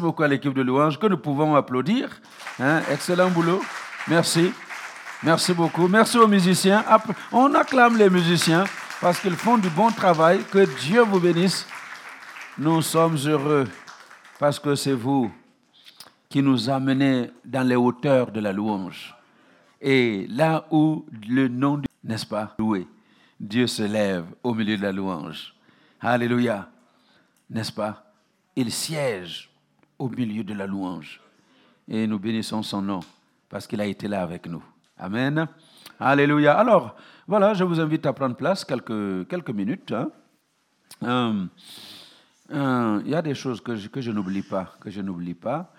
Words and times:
beaucoup 0.00 0.22
à 0.22 0.28
l'équipe 0.28 0.54
de 0.54 0.62
louange 0.62 0.98
que 0.98 1.06
nous 1.06 1.18
pouvons 1.18 1.54
applaudir. 1.54 2.08
Hein, 2.58 2.82
excellent 2.90 3.30
boulot. 3.30 3.62
Merci. 4.08 4.52
Merci 5.22 5.52
beaucoup. 5.52 5.86
Merci 5.86 6.18
aux 6.18 6.26
musiciens. 6.26 6.84
On 7.30 7.54
acclame 7.54 7.96
les 7.96 8.08
musiciens 8.08 8.64
parce 9.00 9.20
qu'ils 9.20 9.36
font 9.36 9.58
du 9.58 9.68
bon 9.68 9.90
travail. 9.90 10.40
Que 10.50 10.64
Dieu 10.80 11.02
vous 11.02 11.20
bénisse. 11.20 11.66
Nous 12.58 12.82
sommes 12.82 13.16
heureux 13.26 13.68
parce 14.38 14.58
que 14.58 14.74
c'est 14.74 14.94
vous 14.94 15.30
qui 16.28 16.42
nous 16.42 16.70
amenez 16.70 17.30
dans 17.44 17.66
les 17.66 17.76
hauteurs 17.76 18.30
de 18.30 18.40
la 18.40 18.52
louange. 18.52 19.14
Et 19.80 20.26
là 20.28 20.66
où 20.70 21.04
le 21.28 21.48
nom, 21.48 21.76
du... 21.78 21.86
n'est-ce 22.04 22.26
pas, 22.26 22.54
loué, 22.58 22.86
Dieu 23.38 23.66
se 23.66 23.82
lève 23.82 24.24
au 24.42 24.54
milieu 24.54 24.76
de 24.76 24.82
la 24.82 24.92
louange. 24.92 25.54
Alléluia. 26.00 26.68
N'est-ce 27.50 27.72
pas? 27.72 28.12
Il 28.54 28.70
siège 28.70 29.49
au 30.00 30.08
milieu 30.08 30.42
de 30.42 30.54
la 30.54 30.66
louange. 30.66 31.20
Et 31.86 32.06
nous 32.06 32.18
bénissons 32.18 32.62
son 32.62 32.82
nom 32.82 33.00
parce 33.48 33.66
qu'il 33.66 33.80
a 33.80 33.86
été 33.86 34.08
là 34.08 34.22
avec 34.22 34.46
nous. 34.46 34.64
Amen. 34.96 35.46
Alléluia. 35.98 36.58
Alors, 36.58 36.96
voilà, 37.28 37.52
je 37.52 37.64
vous 37.64 37.78
invite 37.78 38.06
à 38.06 38.12
prendre 38.12 38.34
place 38.34 38.64
quelques, 38.64 39.28
quelques 39.28 39.50
minutes. 39.50 39.92
Hein. 39.92 40.10
Euh, 41.02 41.44
euh, 42.52 43.02
il 43.04 43.10
y 43.10 43.14
a 43.14 43.22
des 43.22 43.34
choses 43.34 43.60
que 43.60 43.76
je, 43.76 43.88
que 43.88 44.00
je 44.00 44.10
n'oublie 44.10 44.42
pas, 44.42 44.74
que 44.80 44.90
je 44.90 45.00
n'oublie 45.02 45.34
pas. 45.34 45.72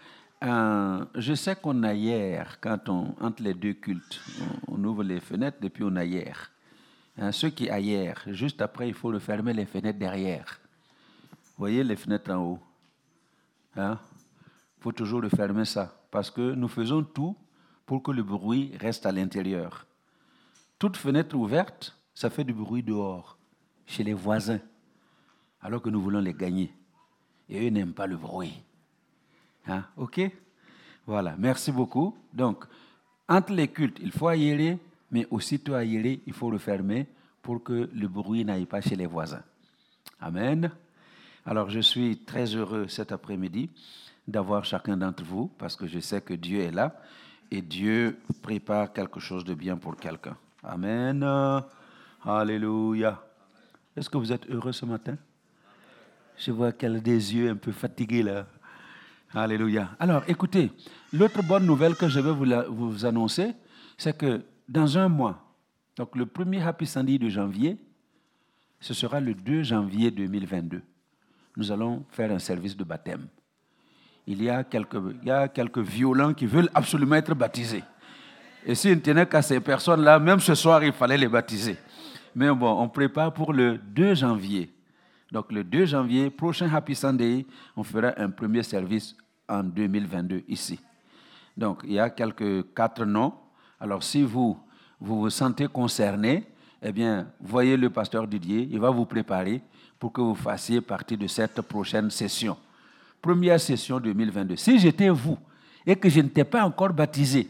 Euh, 0.44 1.06
je 1.16 1.34
sais 1.34 1.56
qu'on 1.56 1.84
a 1.84 1.94
hier, 1.94 2.60
quand 2.62 2.90
on, 2.90 3.16
entre 3.22 3.44
les 3.44 3.54
deux 3.54 3.74
cultes, 3.74 4.22
on, 4.68 4.84
ouvre 4.84 5.04
les 5.04 5.20
fenêtres 5.20 5.58
et 5.64 5.70
puis 5.70 5.84
on 5.84 5.96
a 5.96 6.04
hier. 6.04 6.52
Hein, 7.18 7.32
ceux 7.32 7.50
qui 7.50 7.66
hier, 7.66 8.22
juste 8.28 8.62
après, 8.62 8.88
il 8.88 8.94
faut 8.94 9.12
le 9.12 9.20
fermer 9.20 9.54
les 9.54 9.66
fenêtres 9.66 10.00
derrière. 10.00 10.60
Vous 11.32 11.66
voyez 11.66 11.84
les 11.84 11.96
fenêtres 11.96 12.32
en 12.32 12.44
haut 12.44 12.60
hein? 13.76 14.00
Faut 14.82 14.92
toujours 14.92 15.22
le 15.22 15.30
fermer 15.30 15.66
ça, 15.66 15.96
parce 16.10 16.32
que 16.32 16.54
nous 16.54 16.68
faisons 16.68 17.04
tout 17.04 17.38
pour 17.86 18.02
que 18.02 18.12
le 18.12 18.24
bruit 18.24 18.72
reste 18.80 19.06
à 19.06 19.12
l'intérieur. 19.12 19.86
Toute 20.80 20.98
fenêtre 20.98 21.36
ouverte, 21.38 21.96
ça 22.16 22.32
fait 22.32 22.44
du 22.44 22.52
bruit 22.54 22.82
dehors, 22.82 23.38
chez 23.86 24.04
les 24.04 24.16
voisins, 24.16 24.60
alors 25.62 25.84
que 25.84 25.90
nous 25.90 26.02
voulons 26.02 26.20
les 26.20 26.34
gagner. 26.34 26.74
Et 27.48 27.68
eux 27.68 27.70
n'aiment 27.70 27.94
pas 27.94 28.08
le 28.08 28.18
bruit. 28.18 28.60
Hein? 29.68 29.86
OK? 29.98 30.20
Voilà, 31.06 31.36
merci 31.38 31.72
beaucoup. 31.72 32.18
Donc, 32.34 32.66
entre 33.30 33.54
les 33.54 33.68
cultes, 33.68 34.00
il 34.02 34.12
faut 34.12 34.30
aérer, 34.30 34.80
mais 35.12 35.28
aussitôt 35.30 35.76
aérer, 35.76 36.22
il 36.26 36.34
faut 36.34 36.50
le 36.50 36.58
fermer 36.58 37.06
pour 37.44 37.64
que 37.64 37.88
le 37.94 38.08
bruit 38.08 38.44
n'aille 38.46 38.66
pas 38.66 38.82
chez 38.82 38.96
les 38.96 39.06
voisins. 39.06 39.44
Amen. 40.20 40.72
Alors, 41.46 41.70
je 41.70 41.82
suis 41.82 42.18
très 42.18 42.56
heureux 42.56 42.88
cet 42.88 43.12
après-midi 43.12 43.70
d'avoir 44.28 44.66
chacun 44.66 44.98
d'entre 44.98 45.24
vous 45.24 45.48
parce 45.58 45.76
que 45.76 45.88
je 45.88 46.00
sais 46.00 46.22
que 46.22 46.34
Dieu 46.34 46.62
est 46.62 46.72
là 46.72 46.96
et 47.50 47.62
Dieu 47.62 48.20
prépare 48.42 48.94
quelque 48.94 49.20
chose 49.20 49.44
de 49.44 49.54
bien 49.54 49.78
pour 49.78 49.96
quelqu'un. 49.98 50.38
Amen. 50.64 51.26
Alléluia. 52.24 53.22
Est-ce 53.96 54.10
que 54.10 54.18
vous 54.18 54.32
êtes 54.32 54.50
heureux 54.50 54.72
ce 54.72 54.86
matin? 54.86 55.18
Je 56.38 56.52
vois 56.52 56.72
qu'elle 56.72 56.96
a 56.96 57.00
des 57.00 57.36
yeux 57.36 57.50
un 57.50 57.56
peu 57.56 57.72
fatigués 57.72 58.24
là. 58.24 58.46
Alléluia. 59.34 59.90
Alors, 60.00 60.24
écoutez, 60.28 60.72
l'autre 61.14 61.42
bonne 61.44 61.66
nouvelle 61.66 61.96
que 61.96 62.08
je 62.10 62.20
veux 62.20 62.32
vous, 62.32 62.46
vous 62.70 63.06
annoncer, 63.06 63.54
c'est 63.98 64.18
que 64.18 64.42
dans 64.68 64.98
un 64.98 65.08
mois, 65.08 65.42
donc 65.96 66.16
le 66.16 66.26
premier 66.26 66.62
Happy 66.62 66.86
Sunday 66.86 67.18
de 67.18 67.30
janvier, 67.30 67.78
ce 68.80 68.94
sera 68.94 69.20
le 69.20 69.34
2 69.34 69.64
janvier 69.64 70.12
2022. 70.12 70.82
Nous 71.58 71.72
allons 71.72 72.04
faire 72.10 72.32
un 72.32 72.40
service 72.40 72.76
de 72.76 72.84
baptême. 72.84 73.28
Il 74.28 74.44
y 74.44 74.50
a 74.50 74.64
quelques, 74.64 75.02
il 75.22 75.28
y 75.28 75.32
a 75.32 75.48
quelques 75.48 75.80
violents 75.80 76.34
qui 76.34 76.46
veulent 76.46 76.70
absolument 76.74 77.16
être 77.16 77.34
baptisés. 77.34 77.84
Et 78.66 78.76
s'ils 78.76 78.96
ne 78.96 79.00
tenaient 79.00 79.26
qu'à 79.26 79.42
ces 79.42 79.60
personnes-là, 79.60 80.20
même 80.20 80.40
ce 80.40 80.54
soir, 80.54 80.84
il 80.84 80.94
fallait 80.94 81.18
les 81.18 81.28
baptiser. 81.28 81.78
Mais 82.36 82.50
bon, 82.50 82.72
on 82.80 82.88
prépare 82.88 83.34
pour 83.34 83.54
le 83.54 83.78
2 83.78 84.16
janvier. 84.16 84.72
Donc 85.32 85.52
le 85.52 85.64
2 85.64 85.86
janvier, 85.86 86.30
prochain 86.30 86.70
Happy 86.74 86.96
Sunday, 86.96 87.46
on 87.76 87.84
fera 87.84 88.14
un 88.18 88.30
premier 88.30 88.64
service 88.64 89.16
en 89.48 89.64
2022 89.64 90.44
ici. 90.48 90.80
Donc 91.58 91.82
il 91.84 91.94
y 91.94 92.00
a 92.00 92.10
quelques 92.10 92.74
quatre 92.74 93.06
noms. 93.06 93.34
Alors 93.80 94.04
si 94.04 94.22
vous 94.22 94.58
vous, 95.00 95.22
vous 95.22 95.30
sentez 95.30 95.68
concerné, 95.68 96.46
eh 96.82 96.92
bien, 96.92 97.28
voyez 97.40 97.76
le 97.76 97.90
pasteur 97.90 98.28
Didier, 98.28 98.68
il 98.72 98.80
va 98.80 98.92
vous 98.92 99.06
préparer 99.06 99.62
pour 99.98 100.14
que 100.14 100.22
vous 100.22 100.36
fassiez 100.36 100.82
partie 100.82 101.18
de 101.18 101.28
cette 101.28 101.62
prochaine 101.62 102.10
session. 102.12 102.58
Première 103.22 103.60
session 103.60 104.00
2022. 104.00 104.56
Si 104.56 104.80
j'étais 104.80 105.10
vous 105.10 105.38
et 105.86 105.96
que 105.96 106.10
je 106.10 106.22
n'étais 106.22 106.44
pas 106.44 106.64
encore 106.64 106.92
baptisé, 106.92 107.48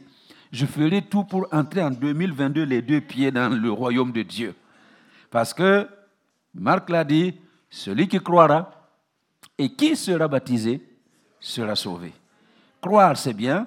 je 0.51 0.65
ferais 0.65 1.01
tout 1.01 1.23
pour 1.23 1.47
entrer 1.51 1.81
en 1.81 1.91
2022 1.91 2.63
les 2.63 2.81
deux 2.81 2.99
pieds 2.99 3.31
dans 3.31 3.49
le 3.49 3.71
royaume 3.71 4.11
de 4.11 4.21
Dieu. 4.21 4.53
Parce 5.29 5.53
que 5.53 5.87
Marc 6.53 6.89
l'a 6.89 7.05
dit, 7.05 7.33
celui 7.69 8.07
qui 8.07 8.19
croira 8.19 8.89
et 9.57 9.73
qui 9.73 9.95
sera 9.95 10.27
baptisé 10.27 10.81
sera 11.39 11.75
sauvé. 11.75 12.11
Croire, 12.81 13.15
c'est 13.15 13.33
bien, 13.33 13.65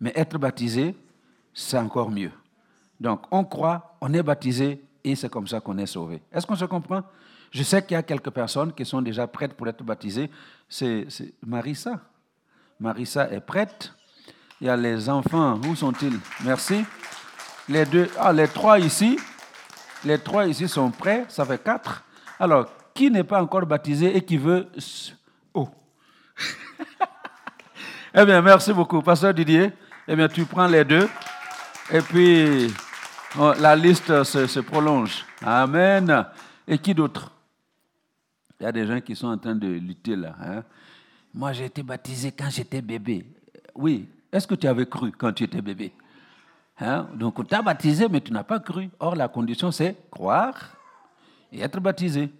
mais 0.00 0.12
être 0.16 0.38
baptisé, 0.38 0.96
c'est 1.54 1.78
encore 1.78 2.10
mieux. 2.10 2.32
Donc, 2.98 3.22
on 3.30 3.44
croit, 3.44 3.96
on 4.00 4.12
est 4.12 4.22
baptisé 4.22 4.82
et 5.04 5.14
c'est 5.14 5.28
comme 5.28 5.46
ça 5.46 5.60
qu'on 5.60 5.78
est 5.78 5.86
sauvé. 5.86 6.20
Est-ce 6.32 6.46
qu'on 6.46 6.56
se 6.56 6.64
comprend? 6.64 7.02
Je 7.50 7.62
sais 7.62 7.82
qu'il 7.82 7.94
y 7.94 7.98
a 7.98 8.02
quelques 8.02 8.30
personnes 8.30 8.72
qui 8.72 8.84
sont 8.84 9.02
déjà 9.02 9.26
prêtes 9.26 9.54
pour 9.54 9.68
être 9.68 9.82
baptisées. 9.82 10.30
C'est 10.68 11.06
Marissa. 11.44 12.00
Marissa 12.78 13.30
est 13.30 13.40
prête. 13.40 13.92
Il 14.60 14.66
y 14.66 14.70
a 14.70 14.76
les 14.76 15.08
enfants. 15.08 15.60
Où 15.66 15.74
sont-ils? 15.74 16.18
Merci. 16.44 16.84
Les 17.68 17.84
deux, 17.84 18.10
ah, 18.18 18.32
les 18.32 18.48
trois 18.48 18.78
ici. 18.78 19.18
Les 20.04 20.18
trois 20.18 20.46
ici 20.46 20.68
sont 20.68 20.90
prêts. 20.90 21.24
Ça 21.28 21.44
fait 21.44 21.62
quatre. 21.62 22.04
Alors, 22.38 22.68
qui 22.94 23.10
n'est 23.10 23.24
pas 23.24 23.42
encore 23.42 23.66
baptisé 23.66 24.16
et 24.16 24.22
qui 24.22 24.36
veut... 24.36 24.68
Oh. 25.52 25.68
eh 28.14 28.24
bien, 28.24 28.40
merci 28.40 28.72
beaucoup. 28.72 29.02
Pasteur 29.02 29.34
Didier, 29.34 29.72
eh 30.08 30.16
bien, 30.16 30.28
tu 30.28 30.44
prends 30.44 30.66
les 30.66 30.84
deux. 30.84 31.08
Et 31.92 32.00
puis, 32.00 32.72
la 33.58 33.76
liste 33.76 34.24
se, 34.24 34.60
prolonge. 34.60 35.24
Amen. 35.44 36.26
Et 36.66 36.78
qui 36.78 36.94
d'autre? 36.94 37.32
Il 38.60 38.64
y 38.64 38.66
a 38.66 38.72
des 38.72 38.86
gens 38.86 39.00
qui 39.00 39.14
sont 39.14 39.28
en 39.28 39.38
train 39.38 39.54
de 39.54 39.66
lutter 39.66 40.16
là. 40.16 40.34
Hein. 40.40 40.64
Moi, 41.34 41.52
j'ai 41.52 41.66
été 41.66 41.82
baptisé 41.82 42.32
quand 42.32 42.50
j'étais 42.50 42.80
bébé. 42.80 43.26
Oui. 43.74 44.08
Est-ce 44.32 44.46
que 44.46 44.54
tu 44.54 44.66
avais 44.66 44.86
cru 44.86 45.12
quand 45.12 45.32
tu 45.32 45.44
étais 45.44 45.62
bébé? 45.62 45.92
Hein? 46.80 47.08
Donc, 47.14 47.38
on 47.38 47.44
t'a 47.44 47.62
baptisé, 47.62 48.08
mais 48.08 48.20
tu 48.20 48.32
n'as 48.32 48.44
pas 48.44 48.60
cru. 48.60 48.88
Or, 48.98 49.14
la 49.14 49.28
condition, 49.28 49.70
c'est 49.70 49.96
croire 50.10 50.76
et 51.52 51.60
être 51.60 51.80
baptisé. 51.80 52.30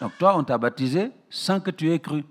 Donc 0.00 0.12
toi, 0.18 0.36
on 0.36 0.44
t'a 0.44 0.58
baptisé 0.58 1.10
sans 1.30 1.60
que 1.60 1.70
tu 1.70 1.90
aies 1.90 2.00
cru. 2.00 2.24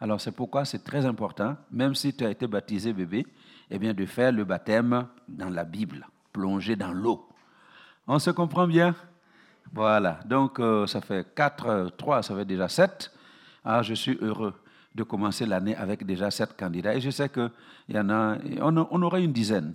Alors 0.00 0.20
c'est 0.20 0.32
pourquoi 0.32 0.64
c'est 0.64 0.82
très 0.82 1.04
important, 1.04 1.56
même 1.70 1.94
si 1.94 2.14
tu 2.14 2.24
as 2.24 2.30
été 2.30 2.46
baptisé 2.46 2.92
bébé, 2.92 3.26
eh 3.70 3.78
bien 3.78 3.92
de 3.92 4.06
faire 4.06 4.32
le 4.32 4.44
baptême 4.44 5.06
dans 5.28 5.50
la 5.50 5.64
Bible, 5.64 6.06
plonger 6.32 6.76
dans 6.76 6.92
l'eau. 6.92 7.28
On 8.06 8.18
se 8.18 8.30
comprend 8.30 8.66
bien? 8.66 8.94
Voilà, 9.72 10.18
donc 10.24 10.58
euh, 10.58 10.86
ça 10.86 11.00
fait 11.00 11.26
4, 11.34 11.92
3, 11.96 12.18
euh, 12.18 12.22
ça 12.22 12.34
fait 12.34 12.44
déjà 12.44 12.68
7. 12.68 13.10
Ah, 13.64 13.82
je 13.82 13.94
suis 13.94 14.18
heureux 14.20 14.54
de 14.94 15.04
commencer 15.04 15.46
l'année 15.46 15.76
avec 15.76 16.04
déjà 16.04 16.30
7 16.30 16.56
candidats. 16.56 16.94
Et 16.94 17.00
je 17.00 17.10
sais 17.10 17.28
qu'il 17.28 17.50
y 17.88 17.98
en 17.98 18.10
a, 18.10 18.36
on, 18.62 19.02
aurait 19.02 19.22
une 19.22 19.32
dizaine. 19.32 19.74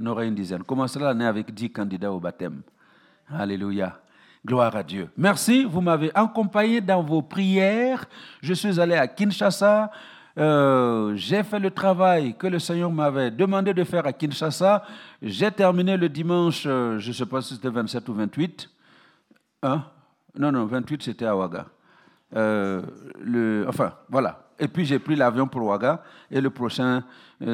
On 0.00 0.06
aurait 0.06 0.26
une 0.26 0.34
dizaine. 0.34 0.62
Commencer 0.62 0.98
l'année 0.98 1.26
avec 1.26 1.52
10 1.52 1.70
candidats 1.70 2.10
au 2.10 2.18
baptême. 2.18 2.62
Alléluia. 3.28 3.98
Gloire 4.46 4.74
à 4.74 4.82
Dieu. 4.82 5.10
Merci, 5.16 5.64
vous 5.64 5.80
m'avez 5.82 6.10
accompagné 6.14 6.80
dans 6.80 7.02
vos 7.02 7.20
prières. 7.20 8.06
Je 8.42 8.54
suis 8.54 8.80
allé 8.80 8.94
à 8.94 9.06
Kinshasa. 9.06 9.90
Euh, 10.36 11.14
j'ai 11.14 11.42
fait 11.42 11.58
le 11.58 11.70
travail 11.70 12.34
que 12.34 12.46
le 12.46 12.58
Seigneur 12.58 12.90
m'avait 12.90 13.30
demandé 13.30 13.74
de 13.74 13.84
faire 13.84 14.06
à 14.06 14.12
Kinshasa. 14.12 14.82
J'ai 15.20 15.50
terminé 15.50 15.96
le 15.96 16.08
dimanche, 16.08 16.62
je 16.62 17.06
ne 17.06 17.12
sais 17.12 17.26
pas 17.26 17.42
si 17.42 17.54
c'était 17.54 17.70
27 17.70 18.08
ou 18.08 18.14
28. 18.14 18.70
Hein? 19.64 19.82
Non, 20.38 20.52
non, 20.52 20.66
28 20.66 21.02
c'était 21.02 21.24
à 21.24 21.34
Ouaga. 21.34 21.66
Euh, 22.36 22.82
enfin, 23.66 23.94
voilà. 24.08 24.48
Et 24.58 24.68
puis 24.68 24.84
j'ai 24.84 24.98
pris 24.98 25.16
l'avion 25.16 25.48
pour 25.48 25.62
Ouaga. 25.62 26.02
Et 26.30 26.40
le 26.40 26.50
prochain 26.50 27.02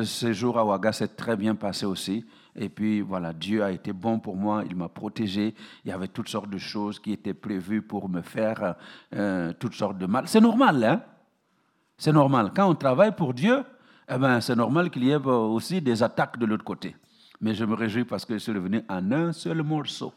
séjour 0.04 0.58
à 0.58 0.64
Ouaga 0.64 0.92
s'est 0.92 1.08
très 1.08 1.36
bien 1.36 1.54
passé 1.54 1.86
aussi. 1.86 2.24
Et 2.56 2.68
puis 2.68 3.00
voilà, 3.00 3.32
Dieu 3.32 3.62
a 3.62 3.70
été 3.70 3.92
bon 3.92 4.18
pour 4.18 4.36
moi, 4.36 4.64
il 4.68 4.76
m'a 4.76 4.88
protégé. 4.88 5.54
Il 5.84 5.90
y 5.90 5.92
avait 5.92 6.08
toutes 6.08 6.28
sortes 6.28 6.50
de 6.50 6.58
choses 6.58 6.98
qui 6.98 7.12
étaient 7.12 7.34
prévues 7.34 7.82
pour 7.82 8.08
me 8.08 8.22
faire 8.22 8.74
euh, 9.14 9.52
toutes 9.58 9.74
sortes 9.74 9.98
de 9.98 10.06
mal. 10.06 10.26
C'est 10.26 10.40
normal, 10.40 10.82
hein? 10.82 11.02
C'est 11.96 12.12
normal. 12.12 12.50
Quand 12.54 12.68
on 12.68 12.74
travaille 12.74 13.14
pour 13.14 13.34
Dieu, 13.34 13.62
eh 14.08 14.18
ben, 14.18 14.40
c'est 14.40 14.56
normal 14.56 14.90
qu'il 14.90 15.04
y 15.04 15.10
ait 15.10 15.16
aussi 15.16 15.80
des 15.80 16.02
attaques 16.02 16.38
de 16.38 16.46
l'autre 16.46 16.64
côté. 16.64 16.96
Mais 17.40 17.54
je 17.54 17.64
me 17.64 17.74
réjouis 17.74 18.04
parce 18.04 18.24
que 18.24 18.34
je 18.34 18.38
suis 18.38 18.52
revenu 18.52 18.82
en 18.88 19.12
un 19.12 19.32
seul 19.32 19.62
morceau. 19.62 20.12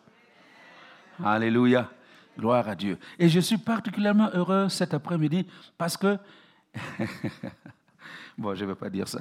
Alléluia. 1.24 1.90
Gloire 2.38 2.68
à 2.68 2.76
Dieu. 2.76 2.98
Et 3.20 3.30
je 3.30 3.40
suis 3.40 3.58
particulièrement 3.58 4.30
heureux 4.34 4.70
cet 4.70 4.94
après-midi 4.94 5.46
parce 5.78 5.98
que 5.98 6.18
Bon, 8.38 8.56
je 8.56 8.64
ne 8.64 8.70
vais 8.70 8.76
pas 8.76 8.90
dire 8.90 9.08
ça. 9.08 9.20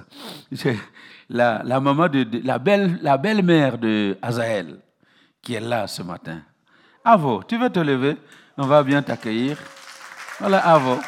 La, 1.29 1.63
la 1.63 1.81
maman 1.81 2.09
de, 2.09 2.27
la 2.45 2.59
belle 2.59 2.99
la 3.03 3.19
belle-mère 3.19 3.77
de 3.77 4.17
Azaël 4.23 4.79
qui 5.43 5.55
est 5.55 5.61
là 5.61 5.87
ce 5.87 6.03
matin. 6.03 6.41
Avo, 7.05 7.43
tu 7.43 7.59
veux 7.59 7.69
te 7.69 7.81
lever? 7.81 8.17
On 8.57 8.67
va 8.67 8.83
bien 8.83 9.03
t'accueillir. 9.03 9.59
Voilà, 10.39 10.67
Avo. 10.67 10.99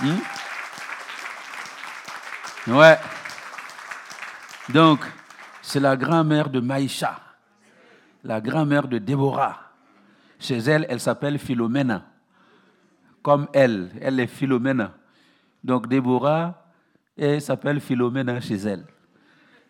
Hmm? 0.00 0.18
Ouais. 2.68 2.98
Donc, 4.68 5.00
c'est 5.62 5.80
la 5.80 5.96
grand-mère 5.96 6.50
de 6.50 6.60
Maïcha, 6.60 7.18
la 8.24 8.40
grand-mère 8.40 8.88
de 8.88 8.98
Déborah. 8.98 9.60
Chez 10.38 10.58
elle, 10.58 10.86
elle 10.88 11.00
s'appelle 11.00 11.38
Philomena. 11.38 12.04
Comme 13.22 13.48
elle, 13.52 13.90
elle 14.00 14.20
est 14.20 14.26
Philomena. 14.26 14.92
Donc 15.62 15.88
Déborah, 15.88 16.66
elle 17.16 17.40
s'appelle 17.40 17.80
Philomena 17.80 18.40
chez 18.40 18.56
elle. 18.56 18.84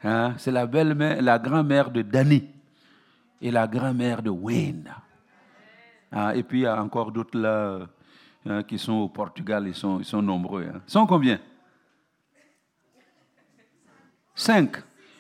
Hein? 0.03 0.35
C'est 0.39 0.51
la 0.51 0.67
belle-mère, 0.67 1.23
la 1.23 1.39
grand-mère 1.39 1.91
de 1.91 2.03
Dani 2.03 2.49
et 3.41 3.51
la 3.51 3.67
grand-mère 3.67 4.23
de 4.23 4.31
Wayne. 4.31 4.93
Ah, 6.11 6.35
et 6.35 6.43
puis 6.43 6.61
il 6.61 6.63
y 6.63 6.67
a 6.67 6.83
encore 6.83 7.13
d'autres 7.13 7.39
là 7.39 7.87
hein, 8.47 8.63
qui 8.63 8.79
sont 8.79 8.93
au 8.93 9.09
Portugal, 9.09 9.67
ils 9.67 9.75
sont, 9.75 9.99
ils 9.99 10.05
sont 10.05 10.23
nombreux. 10.23 10.67
Hein. 10.67 10.81
Ils 10.87 10.91
sont 10.91 11.07
combien? 11.07 11.41
Cinq. 14.35 14.77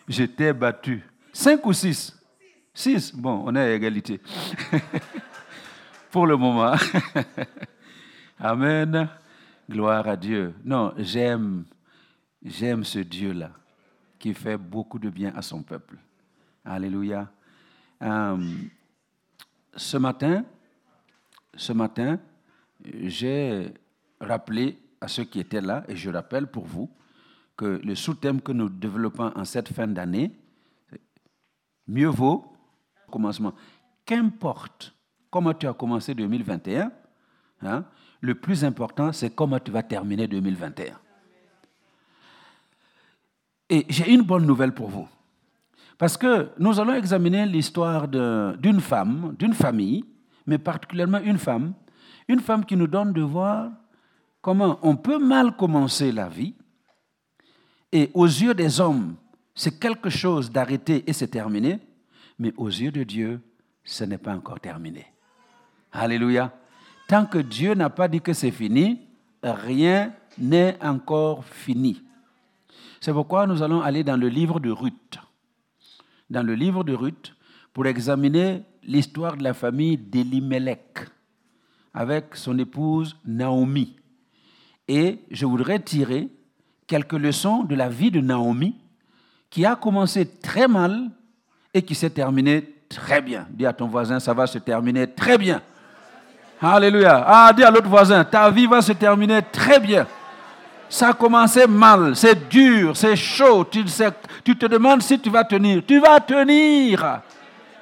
J'étais 0.08 0.52
battu. 0.52 1.02
Cinq 1.32 1.64
ou 1.67 1.72
six? 1.72 2.16
Six. 2.76 3.11
Bon, 3.14 3.43
on 3.46 3.56
est 3.56 3.61
à 3.61 3.75
égalité. 3.75 4.20
Pour 6.11 6.26
le 6.26 6.37
moment. 6.37 6.75
Amen. 8.38 9.08
Gloire 9.69 10.06
à 10.06 10.14
Dieu. 10.14 10.55
Non, 10.62 10.93
j'aime, 10.99 11.64
j'aime 12.44 12.84
ce 12.84 12.99
Dieu-là 12.99 13.50
qui 14.19 14.34
fait 14.34 14.58
beaucoup 14.58 14.99
de 14.99 15.08
bien 15.08 15.32
à 15.34 15.40
son 15.40 15.62
peuple. 15.62 15.96
Alléluia. 16.67 17.31
Euh, 18.02 18.37
ce 19.75 19.96
matin, 19.96 20.44
ce 21.55 21.72
matin, 21.72 22.19
j'ai 22.84 23.72
rappelé 24.20 24.79
à 25.00 25.08
ceux 25.08 25.25
qui 25.25 25.40
étaient 25.40 25.62
là, 25.62 25.82
et 25.88 25.96
je 25.96 26.11
rappelle 26.11 26.46
pour 26.46 26.67
vous, 26.67 26.90
que 27.56 27.81
le 27.82 27.94
sous-thème 27.94 28.43
que 28.43 28.52
nous 28.52 28.69
développons 28.69 29.32
en 29.34 29.46
cette 29.46 29.72
fin 29.72 29.87
d'année, 29.87 30.31
mieux 31.88 32.08
vaut 32.08 32.52
commencement. 33.11 33.55
Qu'importe 34.05 34.94
comment 35.31 35.55
tu 35.55 35.67
as 35.67 35.75
commencé 35.75 36.14
2021, 36.14 36.91
hein, 37.62 37.85
le 38.20 38.35
plus 38.35 38.64
important, 38.64 39.12
c'est 39.12 39.35
comment 39.35 39.58
tu 39.58 39.70
vas 39.70 39.82
terminer 39.82 40.26
2021. 40.26 40.99
Et 43.69 43.85
j'ai 43.88 44.12
une 44.12 44.23
bonne 44.23 44.47
nouvelle 44.47 44.73
pour 44.73 44.88
vous. 44.88 45.08
Parce 45.99 46.17
que 46.17 46.50
nous 46.58 46.79
allons 46.79 46.94
examiner 46.94 47.47
l'histoire 47.47 48.06
d'une 48.08 48.81
femme, 48.81 49.35
d'une 49.38 49.55
famille, 49.55 50.05
mais 50.47 50.58
particulièrement 50.58 51.19
une 51.19 51.38
femme, 51.38 51.73
une 52.29 52.41
femme 52.41 52.64
qui 52.64 52.76
nous 52.76 52.87
donne 52.87 53.12
de 53.12 53.23
voir 53.23 53.70
comment 54.41 54.79
on 54.82 54.97
peut 54.97 55.19
mal 55.19 55.56
commencer 55.56 56.12
la 56.12 56.29
vie, 56.29 56.55
et 57.93 58.11
aux 58.14 58.26
yeux 58.26 58.55
des 58.55 58.81
hommes, 58.81 59.17
c'est 59.55 59.79
quelque 59.79 60.11
chose 60.11 60.50
d'arrêté 60.50 61.03
et 61.06 61.12
c'est 61.12 61.29
terminé, 61.29 61.81
mais 62.38 62.53
aux 62.56 62.69
yeux 62.69 62.91
de 62.91 63.03
Dieu, 63.03 63.41
ce 63.85 64.05
n'est 64.05 64.19
pas 64.19 64.35
encore 64.35 64.61
terminé. 64.61 65.06
Alléluia. 65.93 66.53
Tant 67.09 67.25
que 67.27 67.38
Dieu 67.38 67.75
n'a 67.75 67.91
pas 67.91 68.09
dit 68.09 68.21
que 68.21 68.33
c'est 68.33 68.50
fini, 68.50 69.00
rien 69.43 70.12
n'est 70.38 70.77
encore 70.83 71.44
fini. 71.44 72.03
C'est 73.00 73.12
pourquoi 73.12 73.47
nous 73.47 73.62
allons 73.62 73.81
aller 73.81 74.05
dans 74.05 74.17
le 74.17 74.29
livre 74.29 74.61
de 74.61 74.71
Ruth. 74.71 75.19
Dans 76.29 76.43
le 76.43 76.55
livre 76.55 76.83
de 76.83 76.93
Ruth, 76.93 77.35
pour 77.73 77.87
examiner 77.87 78.62
l'histoire 78.82 79.37
de 79.37 79.44
la 79.44 79.55
famille 79.55 79.97
d'Elimelech 79.97 81.09
avec 81.94 82.37
son 82.37 82.59
épouse 82.59 83.17
Naomi. 83.25 83.97
Et 84.89 85.21
je 85.31 85.47
voudrais 85.47 85.81
tirer 85.81 86.29
quelques 86.87 87.15
leçons 87.15 87.65
de 87.65 87.75
la 87.75 87.89
vie 87.89 88.11
de 88.11 88.21
Naomi 88.21 88.77
qui 89.50 89.65
a 89.65 89.77
commencé 89.77 90.27
très 90.27 90.69
mal 90.69 91.11
et 91.73 91.83
qui 91.83 91.95
s'est 91.95 92.11
terminée 92.11 92.75
très 92.89 93.21
bien. 93.21 93.47
Dis 93.51 93.67
à 93.67 93.73
ton 93.73 93.87
voisin, 93.87 94.21
ça 94.21 94.33
va 94.33 94.47
se 94.47 94.59
terminer 94.59 95.07
très 95.07 95.39
bien. 95.39 95.61
Alléluia. 96.61 97.25
Ah, 97.27 97.53
dis 97.55 97.63
à 97.63 97.71
l'autre 97.71 97.89
voisin, 97.89 98.25
ta 98.25 98.51
vie 98.51 98.67
va 98.67 98.81
se 98.81 98.93
terminer 98.93 99.41
très 99.53 99.79
bien. 99.79 100.07
Ça 100.89 101.09
a 101.09 101.13
commencé 101.13 101.67
mal, 101.67 102.15
c'est 102.15 102.49
dur, 102.49 102.97
c'est 102.97 103.17
chaud. 103.17 103.65
Tu 103.65 103.85
te 104.57 104.67
demandes 104.67 105.03
si 105.03 105.19
tu 105.19 105.31
vas 105.31 105.45
tenir. 105.45 105.83
Tu 105.87 105.99
vas 105.99 106.21
tenir. 106.21 107.21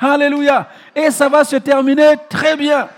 Alléluia. 0.00 0.68
Et 0.94 1.10
ça 1.10 1.28
va 1.28 1.44
se 1.44 1.56
terminer 1.56 2.14
très 2.28 2.56
bien. 2.56 2.88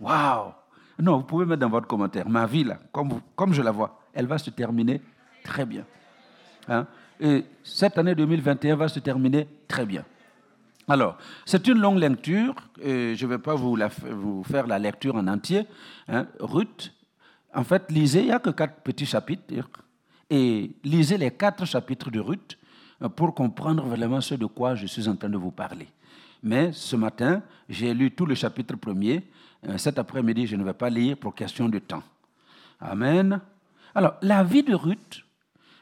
Waouh. 0.00 0.52
Non, 0.98 1.18
vous 1.18 1.22
pouvez 1.22 1.46
mettre 1.46 1.60
dans 1.60 1.68
votre 1.68 1.86
commentaire. 1.86 2.28
Ma 2.28 2.46
vie, 2.46 2.64
là, 2.64 2.78
comme, 2.92 3.20
comme 3.36 3.54
je 3.54 3.62
la 3.62 3.70
vois, 3.70 4.00
elle 4.12 4.26
va 4.26 4.36
se 4.38 4.50
terminer 4.50 5.00
très 5.44 5.64
bien. 5.64 5.84
Hein? 6.68 6.86
Et 7.20 7.44
cette 7.62 7.98
année 7.98 8.14
2021 8.14 8.76
va 8.76 8.88
se 8.88 9.00
terminer 9.00 9.48
très 9.66 9.86
bien. 9.86 10.04
Alors, 10.86 11.18
c'est 11.44 11.66
une 11.66 11.78
longue 11.78 11.98
lecture, 11.98 12.54
je 12.82 13.22
ne 13.22 13.28
vais 13.28 13.38
pas 13.38 13.54
vous, 13.54 13.76
vous, 14.10 14.42
faire 14.44 14.66
la 14.66 14.78
lecture 14.78 15.16
en 15.16 15.26
entier. 15.26 15.66
Hein. 16.08 16.26
Ruth, 16.40 16.92
en 17.54 17.64
fait, 17.64 17.90
lisez, 17.90 18.20
il 18.20 18.26
n'y 18.26 18.32
a 18.32 18.38
que 18.38 18.50
quatre 18.50 18.80
petits 18.82 19.04
chapitres, 19.04 19.42
et 20.30 20.70
lisez 20.84 21.16
les 21.16 21.30
quatre 21.30 21.64
chapitres 21.64 22.10
de 22.10 22.20
Ruth 22.20 22.58
euh, 23.02 23.08
pour 23.08 23.34
comprendre 23.34 23.84
vraiment 23.84 24.20
ce 24.20 24.34
de 24.34 24.46
quoi 24.46 24.74
je 24.74 24.86
suis 24.86 25.08
en 25.08 25.16
train 25.16 25.28
de 25.28 25.38
vous 25.38 25.50
parler. 25.50 25.88
Mais 26.42 26.72
ce 26.72 26.96
matin, 26.96 27.42
j'ai 27.68 27.94
lu 27.94 28.10
tout 28.10 28.26
le 28.26 28.34
chapitre 28.34 28.76
premier. 28.76 29.24
Euh, 29.66 29.78
cet 29.78 29.98
après-midi, 29.98 30.46
je 30.46 30.56
ne 30.56 30.64
vais 30.64 30.74
pas 30.74 30.90
lire 30.90 31.16
pour 31.16 31.34
question 31.34 31.68
de 31.68 31.78
temps. 31.78 32.02
Amen. 32.80 33.40
Alors, 33.94 34.14
la 34.22 34.44
vie 34.44 34.62
de 34.62 34.74
Ruth 34.74 35.24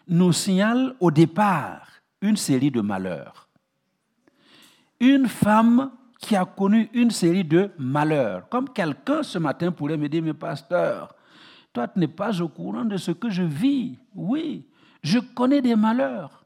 nous 0.08 0.32
signale 0.32 0.94
au 1.00 1.10
départ 1.10 1.88
une 2.20 2.36
série 2.36 2.70
de 2.70 2.80
malheurs 2.80 3.46
une 5.00 5.28
femme 5.28 5.90
qui 6.18 6.34
a 6.36 6.44
connu 6.44 6.88
une 6.94 7.10
série 7.10 7.44
de 7.44 7.70
malheurs. 7.78 8.48
Comme 8.48 8.68
quelqu'un 8.70 9.22
ce 9.22 9.38
matin 9.38 9.70
pourrait 9.70 9.96
me 9.96 10.08
dire, 10.08 10.22
mais 10.22 10.34
pasteur, 10.34 11.14
toi 11.72 11.88
tu 11.88 11.98
n'es 11.98 12.08
pas 12.08 12.40
au 12.40 12.48
courant 12.48 12.84
de 12.84 12.96
ce 12.96 13.10
que 13.12 13.30
je 13.30 13.42
vis. 13.42 13.98
Oui, 14.14 14.66
je 15.02 15.18
connais 15.18 15.60
des 15.60 15.76
malheurs. 15.76 16.44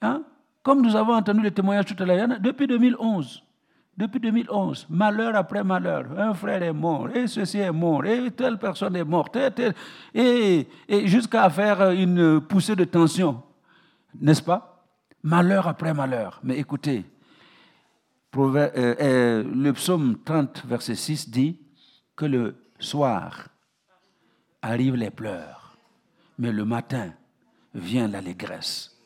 Hein? 0.00 0.22
Comme 0.62 0.82
nous 0.82 0.96
avons 0.96 1.14
entendu 1.14 1.40
le 1.40 1.50
témoignage 1.50 1.86
tout 1.86 2.02
à 2.02 2.06
l'heure, 2.06 2.28
depuis 2.40 2.66
2011, 2.66 3.42
depuis 3.98 4.20
2011, 4.20 4.86
malheur 4.90 5.34
après 5.34 5.64
malheur, 5.64 6.06
un 6.16 6.32
frère 6.32 6.62
est 6.62 6.72
mort, 6.72 7.10
et 7.10 7.26
ceci 7.26 7.58
est 7.58 7.72
mort, 7.72 8.04
et 8.04 8.30
telle 8.30 8.56
personne 8.56 8.94
est 8.94 9.04
morte, 9.04 9.36
et, 10.14 10.68
et 10.88 11.06
jusqu'à 11.08 11.50
faire 11.50 11.90
une 11.90 12.40
poussée 12.40 12.76
de 12.76 12.84
tension, 12.84 13.42
n'est-ce 14.20 14.42
pas? 14.42 14.86
Malheur 15.24 15.66
après 15.66 15.92
malheur. 15.92 16.38
Mais 16.44 16.58
écoutez, 16.58 17.04
euh, 18.36 18.70
euh, 18.76 19.42
le 19.42 19.72
psaume 19.72 20.16
30, 20.24 20.64
verset 20.66 20.94
6 20.94 21.28
dit 21.28 21.58
que 22.14 22.24
le 22.24 22.54
soir 22.78 23.48
arrivent 24.62 24.94
les 24.94 25.10
pleurs, 25.10 25.76
mais 26.38 26.52
le 26.52 26.64
matin 26.64 27.12
vient 27.74 28.06
l'allégresse. 28.06 28.96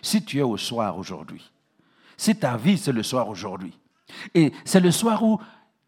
Si 0.00 0.24
tu 0.24 0.38
es 0.38 0.42
au 0.42 0.56
soir 0.56 0.96
aujourd'hui, 0.96 1.50
si 2.16 2.36
ta 2.36 2.56
vie 2.56 2.78
c'est 2.78 2.92
le 2.92 3.02
soir 3.02 3.28
aujourd'hui, 3.28 3.76
et 4.34 4.52
c'est 4.64 4.80
le 4.80 4.90
soir 4.90 5.22
où 5.22 5.40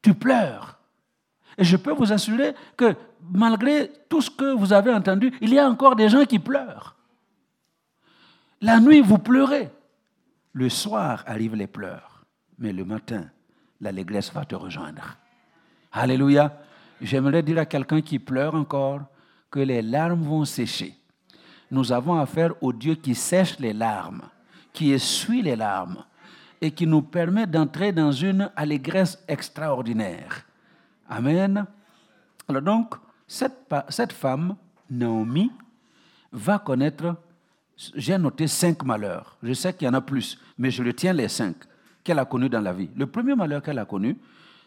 tu 0.03 0.15
pleures, 0.15 0.79
et 1.59 1.65
je 1.65 1.77
peux 1.77 1.93
vous 1.93 2.13
assurer 2.13 2.55
que 2.77 2.95
malgré 3.31 3.91
tout 4.09 4.23
ce 4.23 4.31
que 4.31 4.55
vous 4.55 4.73
avez 4.73 4.93
entendu, 4.93 5.33
il 5.41 5.53
y 5.53 5.59
a 5.59 5.69
encore 5.69 5.97
des 5.97 6.09
gens 6.09 6.25
qui 6.25 6.39
pleurent. 6.39 6.97
La 8.63 8.81
nuit, 8.81 9.01
vous 9.01 9.19
pleurez. 9.19 9.71
Le 10.53 10.69
soir 10.69 11.23
arrivent 11.27 11.55
les 11.55 11.67
pleurs 11.67 12.11
mais 12.61 12.73
le 12.73 12.85
matin, 12.85 13.25
l'allégresse 13.81 14.33
va 14.33 14.45
te 14.45 14.55
rejoindre. 14.55 15.17
Alléluia. 15.91 16.57
J'aimerais 17.01 17.43
dire 17.43 17.59
à 17.59 17.65
quelqu'un 17.65 18.03
qui 18.03 18.19
pleure 18.19 18.55
encore 18.55 19.01
que 19.51 19.61
les 19.61 19.81
larmes 19.81 20.23
vont 20.23 20.45
sécher. 20.45 20.95
Nous 21.71 21.91
avons 21.91 22.21
affaire 22.21 22.53
au 22.61 22.73
Dieu 22.73 22.95
qui 22.95 23.15
sèche 23.15 23.59
les 23.59 23.73
larmes, 23.73 24.23
qui 24.73 24.93
essuie 24.93 25.41
les 25.41 25.57
larmes 25.57 26.05
et 26.61 26.71
qui 26.71 26.87
nous 26.87 27.03
permet 27.03 27.47
d'entrer 27.47 27.93
dans 27.93 28.13
une 28.13 28.51
allégresse 28.55 29.23
extraordinaire. 29.27 30.45
Amen. 31.09 31.67
Alors 32.49 32.63
donc, 32.63 32.95
cette, 33.27 34.13
femme, 34.13 34.57
Naomi, 34.91 35.51
va 36.33 36.59
connaître, 36.59 37.17
j'ai 37.95 38.19
noté 38.19 38.47
cinq 38.47 38.85
malheurs. 38.85 39.37
Je 39.43 39.53
sais 39.53 39.73
qu'il 39.73 39.87
y 39.87 39.89
en 39.89 39.95
a 39.95 40.01
plus, 40.01 40.39
mais 40.59 40.71
je 40.71 40.83
retiens 40.83 41.13
les 41.13 41.29
cinq 41.29 41.57
qu'elle 42.05 42.19
a 42.19 42.25
connu 42.25 42.49
dans 42.49 42.61
la 42.61 42.73
vie. 42.73 42.91
Le 42.97 43.07
premier 43.07 43.35
malheur 43.35 43.63
qu'elle 43.63 43.79
a 43.79 43.85
connu, 43.85 44.17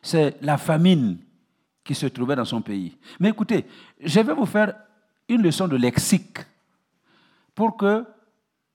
c'est 0.01 0.38
la 0.41 0.57
famine 0.57 1.17
qui 1.83 1.93
se 1.93 2.05
trouvait 2.07 2.35
dans 2.35 2.45
son 2.45 2.62
pays. 2.62 2.97
Mais 3.19 3.29
écoutez, 3.29 3.65
je 4.01 4.19
vais 4.19 4.33
vous 4.33 4.45
faire 4.45 4.73
une 5.27 5.41
leçon 5.41 5.67
de 5.67 5.75
lexique 5.75 6.39
pour 7.53 7.77
que 7.77 8.05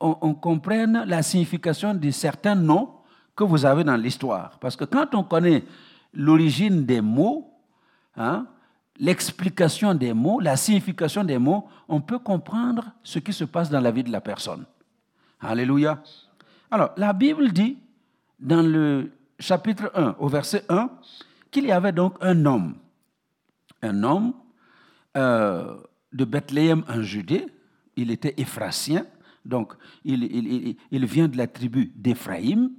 on, 0.00 0.34
comprenne 0.34 1.04
la 1.06 1.22
signification 1.22 1.92
de 1.92 2.10
certains 2.10 2.54
noms 2.54 2.97
que 3.38 3.44
vous 3.44 3.64
avez 3.64 3.84
dans 3.84 3.96
l'histoire. 3.96 4.58
Parce 4.58 4.74
que 4.74 4.84
quand 4.84 5.14
on 5.14 5.22
connaît 5.22 5.62
l'origine 6.12 6.84
des 6.84 7.00
mots, 7.00 7.54
hein, 8.16 8.48
l'explication 8.98 9.94
des 9.94 10.12
mots, 10.12 10.40
la 10.40 10.56
signification 10.56 11.22
des 11.22 11.38
mots, 11.38 11.68
on 11.88 12.00
peut 12.00 12.18
comprendre 12.18 12.90
ce 13.04 13.20
qui 13.20 13.32
se 13.32 13.44
passe 13.44 13.70
dans 13.70 13.80
la 13.80 13.92
vie 13.92 14.02
de 14.02 14.10
la 14.10 14.20
personne. 14.20 14.64
Alléluia. 15.40 16.02
Alors, 16.68 16.90
la 16.96 17.12
Bible 17.12 17.52
dit 17.52 17.78
dans 18.40 18.62
le 18.62 19.12
chapitre 19.38 19.92
1, 19.94 20.16
au 20.18 20.26
verset 20.26 20.64
1, 20.68 20.90
qu'il 21.52 21.64
y 21.66 21.70
avait 21.70 21.92
donc 21.92 22.16
un 22.20 22.44
homme, 22.44 22.74
un 23.82 24.02
homme 24.02 24.32
euh, 25.16 25.76
de 26.12 26.24
Bethléem 26.24 26.82
en 26.88 27.02
Judée, 27.02 27.46
il 27.94 28.10
était 28.10 28.34
éphrasien, 28.36 29.06
donc 29.44 29.74
il, 30.04 30.76
il, 30.90 31.06
vient 31.06 31.28
de 31.28 31.36
la 31.36 31.46
tribu 31.46 31.92
d'Éphraïm, 31.94 32.72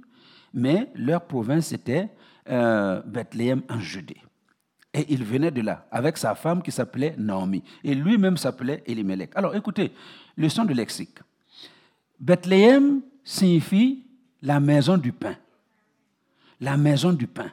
mais 0.52 0.90
leur 0.94 1.22
province 1.22 1.72
était 1.72 2.08
euh, 2.48 3.00
Bethléem 3.02 3.62
en 3.68 3.78
Judée. 3.78 4.20
Et 4.92 5.06
il 5.12 5.24
venait 5.24 5.52
de 5.52 5.60
là, 5.60 5.86
avec 5.90 6.16
sa 6.16 6.34
femme 6.34 6.62
qui 6.62 6.72
s'appelait 6.72 7.14
Naomi. 7.16 7.62
Et 7.84 7.94
lui-même 7.94 8.36
s'appelait 8.36 8.82
Elimelech. 8.86 9.30
Alors 9.36 9.54
écoutez, 9.54 9.92
leçon 10.36 10.64
de 10.64 10.74
lexique. 10.74 11.18
Bethléem 12.18 13.00
signifie 13.22 14.04
la 14.42 14.58
maison 14.58 14.96
du 14.96 15.12
pain. 15.12 15.36
La 16.60 16.76
maison 16.76 17.12
du 17.12 17.26
pain. 17.26 17.50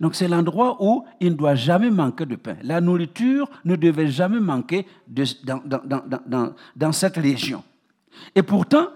Donc 0.00 0.14
c'est 0.14 0.28
l'endroit 0.28 0.76
où 0.80 1.04
il 1.20 1.30
ne 1.30 1.34
doit 1.34 1.54
jamais 1.54 1.90
manquer 1.90 2.26
de 2.26 2.36
pain. 2.36 2.56
La 2.62 2.80
nourriture 2.80 3.48
ne 3.64 3.76
devait 3.76 4.08
jamais 4.08 4.40
manquer 4.40 4.86
dans, 5.08 6.92
cette 6.92 7.16
région. 7.16 7.64
Et 8.34 8.42
pourtant, 8.42 8.88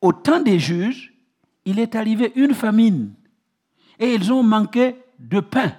au 0.00 0.12
temps 0.12 0.40
des 0.40 0.58
juges, 0.58 1.12
il 1.66 1.80
est 1.80 1.96
arrivé 1.96 2.32
une 2.36 2.54
famine 2.54 3.12
et 3.98 4.14
ils 4.14 4.32
ont 4.32 4.42
manqué 4.42 4.96
de 5.18 5.40
pain. 5.40 5.72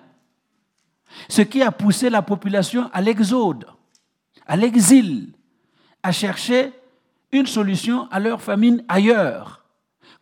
Ce 1.29 1.41
qui 1.41 1.63
a 1.63 1.71
poussé 1.71 2.09
la 2.09 2.21
population 2.21 2.89
à 2.91 3.01
l'exode, 3.01 3.65
à 4.45 4.57
l'exil, 4.57 5.33
à 6.03 6.11
chercher 6.11 6.73
une 7.31 7.47
solution 7.47 8.07
à 8.11 8.19
leur 8.19 8.41
famine 8.41 8.83
ailleurs, 8.87 9.63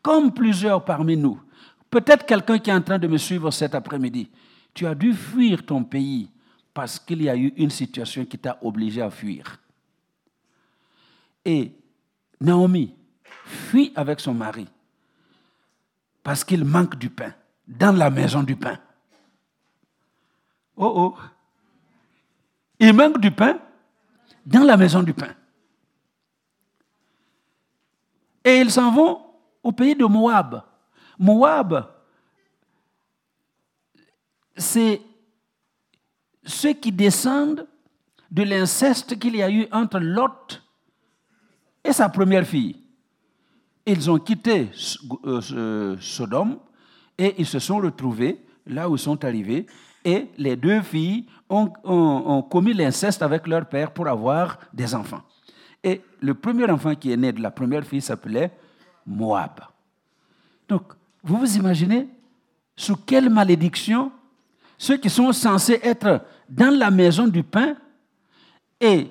comme 0.01 0.31
plusieurs 0.31 0.86
parmi 0.86 1.17
nous. 1.17 1.41
Peut-être 1.89 2.25
quelqu'un 2.25 2.60
qui 2.60 2.69
est 2.69 2.74
en 2.74 2.81
train 2.81 3.00
de 3.00 3.07
me 3.07 3.17
suivre 3.17 3.50
cet 3.51 3.74
après-midi. 3.74 4.29
Tu 4.74 4.86
as 4.86 4.93
dû 4.93 5.13
fuir 5.13 5.65
ton 5.65 5.84
pays 5.84 6.29
parce 6.74 7.00
qu'il 7.00 7.24
y 7.24 7.29
a 7.29 7.36
eu 7.36 7.53
une 7.55 7.69
situation 7.69 8.25
qui 8.25 8.38
t'a 8.38 8.60
obligé 8.62 9.01
à 9.01 9.10
fuir. 9.10 9.60
Et 11.43 11.72
Naomi 12.39 12.93
fuit 13.45 13.93
avec 13.95 14.19
son 14.19 14.34
mari 14.34 14.67
parce 16.25 16.44
qu'il 16.44 16.65
manque 16.65 16.96
du 16.96 17.12
pain 17.12 17.36
dans 17.67 17.96
la 17.96 18.10
maison 18.10 18.41
du 18.41 18.55
pain. 18.55 18.79
Oh 20.75 20.91
oh. 20.96 21.17
Il 22.79 22.94
manque 22.94 23.20
du 23.20 23.29
pain 23.29 23.60
dans 24.44 24.63
la 24.63 24.75
maison 24.75 25.03
du 25.03 25.13
pain. 25.13 25.36
Et 28.44 28.58
ils 28.58 28.72
s'en 28.72 28.91
vont 28.91 29.24
au 29.62 29.72
pays 29.72 29.96
de 29.96 30.03
Moab. 30.05 30.63
Moab, 31.20 31.94
c'est 34.58 35.00
ceux 36.44 36.74
qui 36.74 36.91
descendent 36.91 37.67
de 38.32 38.41
l'inceste 38.41 39.20
qu'il 39.20 39.36
y 39.36 39.44
a 39.44 39.51
eu 39.51 39.67
entre 39.72 40.00
Lot 40.00 40.63
et 41.84 41.94
sa 41.94 42.10
première 42.10 42.48
fille. 42.48 42.85
Ils 43.86 44.10
ont 44.10 44.18
quitté 44.20 44.70
euh, 45.25 45.96
Sodome 46.00 46.58
et 47.18 47.36
ils 47.38 47.46
se 47.46 47.60
sont 47.60 47.77
retrouvés 47.77 48.39
là 48.65 48.89
où 48.89 48.96
ils 48.96 49.00
sont 49.00 49.24
arrivés 49.24 49.65
et 50.04 50.27
les 50.38 50.56
deux 50.56 50.82
filles 50.82 51.25
ont, 51.50 51.72
ont 51.84 52.42
commis 52.42 52.74
l'inceste 52.74 53.22
avec 53.22 53.48
leur 53.48 53.68
père 53.68 53.92
pour 53.92 54.08
avoir 54.08 54.58
des 54.74 54.94
enfants. 54.96 55.22
Et 55.84 56.01
le 56.20 56.34
premier 56.34 56.70
enfant 56.70 56.96
qui 56.96 57.12
est 57.12 57.18
né 57.18 57.32
de 57.32 57.42
la 57.42 57.51
première 57.51 57.86
fille 57.86 58.01
s'appelait 58.01 58.51
Moab. 59.06 59.62
Donc, 60.68 60.94
vous 61.24 61.38
vous 61.38 61.58
imaginez 61.58 62.08
sous 62.75 62.96
quelle 62.96 63.30
malédiction 63.30 64.12
ceux 64.77 64.98
qui 64.98 65.10
sont 65.10 65.32
censés 65.32 65.80
être 65.84 66.25
dans 66.50 66.75
la 66.75 66.92
maison 66.92 67.27
du 67.27 67.44
pain 67.44 67.75
et 68.80 69.08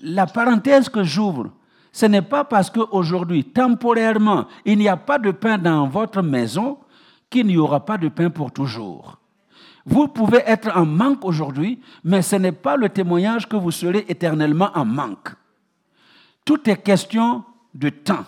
la 0.00 0.26
parenthèse 0.26 0.88
que 0.88 1.02
j'ouvre, 1.02 1.50
ce 1.98 2.06
n'est 2.06 2.22
pas 2.22 2.44
parce 2.44 2.70
qu'aujourd'hui, 2.70 3.42
temporairement, 3.42 4.46
il 4.64 4.78
n'y 4.78 4.86
a 4.86 4.96
pas 4.96 5.18
de 5.18 5.32
pain 5.32 5.58
dans 5.58 5.88
votre 5.88 6.22
maison 6.22 6.78
qu'il 7.28 7.48
n'y 7.48 7.56
aura 7.56 7.84
pas 7.84 7.98
de 7.98 8.06
pain 8.08 8.30
pour 8.30 8.52
toujours. 8.52 9.18
Vous 9.84 10.06
pouvez 10.06 10.44
être 10.46 10.70
en 10.76 10.86
manque 10.86 11.24
aujourd'hui, 11.24 11.80
mais 12.04 12.22
ce 12.22 12.36
n'est 12.36 12.52
pas 12.52 12.76
le 12.76 12.88
témoignage 12.88 13.48
que 13.48 13.56
vous 13.56 13.72
serez 13.72 14.04
éternellement 14.08 14.70
en 14.76 14.84
manque. 14.84 15.30
Tout 16.44 16.70
est 16.70 16.76
question 16.76 17.42
de 17.74 17.88
temps. 17.88 18.26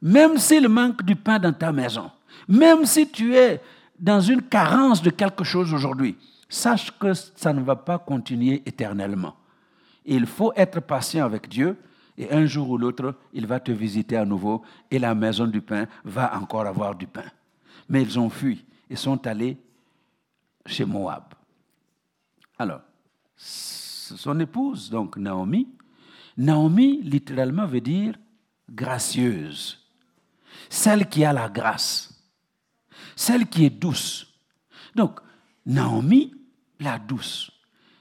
Même 0.00 0.38
s'il 0.38 0.66
manque 0.66 1.02
du 1.02 1.14
pain 1.14 1.38
dans 1.38 1.52
ta 1.52 1.70
maison, 1.72 2.10
même 2.48 2.86
si 2.86 3.06
tu 3.10 3.34
es 3.34 3.60
dans 4.00 4.22
une 4.22 4.40
carence 4.40 5.02
de 5.02 5.10
quelque 5.10 5.44
chose 5.44 5.74
aujourd'hui, 5.74 6.16
sache 6.48 6.90
que 6.98 7.12
ça 7.12 7.52
ne 7.52 7.60
va 7.60 7.76
pas 7.76 7.98
continuer 7.98 8.62
éternellement. 8.64 9.34
Il 10.06 10.24
faut 10.24 10.54
être 10.56 10.80
patient 10.80 11.26
avec 11.26 11.50
Dieu 11.50 11.76
et 12.18 12.30
un 12.32 12.44
jour 12.44 12.68
ou 12.68 12.76
l'autre, 12.76 13.14
il 13.32 13.46
va 13.46 13.60
te 13.60 13.72
visiter 13.72 14.16
à 14.16 14.26
nouveau 14.26 14.62
et 14.90 14.98
la 14.98 15.14
maison 15.14 15.46
du 15.46 15.62
pain 15.62 15.86
va 16.04 16.36
encore 16.36 16.66
avoir 16.66 16.94
du 16.94 17.06
pain. 17.06 17.30
Mais 17.88 18.02
ils 18.02 18.18
ont 18.18 18.28
fui 18.28 18.64
et 18.90 18.96
sont 18.96 19.26
allés 19.26 19.56
chez 20.66 20.84
Moab. 20.84 21.24
Alors, 22.58 22.80
son 23.36 24.38
épouse, 24.40 24.90
donc 24.90 25.16
Naomi, 25.16 25.68
Naomi 26.36 27.00
littéralement 27.02 27.66
veut 27.66 27.80
dire 27.80 28.14
gracieuse 28.68 29.78
celle 30.68 31.08
qui 31.08 31.24
a 31.24 31.32
la 31.32 31.48
grâce, 31.48 32.14
celle 33.16 33.46
qui 33.46 33.64
est 33.64 33.70
douce. 33.70 34.26
Donc, 34.94 35.20
Naomi, 35.66 36.34
la 36.80 36.98
douce. 36.98 37.50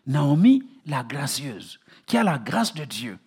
Naomi, 0.06 0.64
la 0.86 1.04
gracieuse, 1.04 1.80
qui 2.06 2.18
a 2.18 2.24
la 2.24 2.38
grâce 2.38 2.74
de 2.74 2.86
Dieu. 2.86 3.20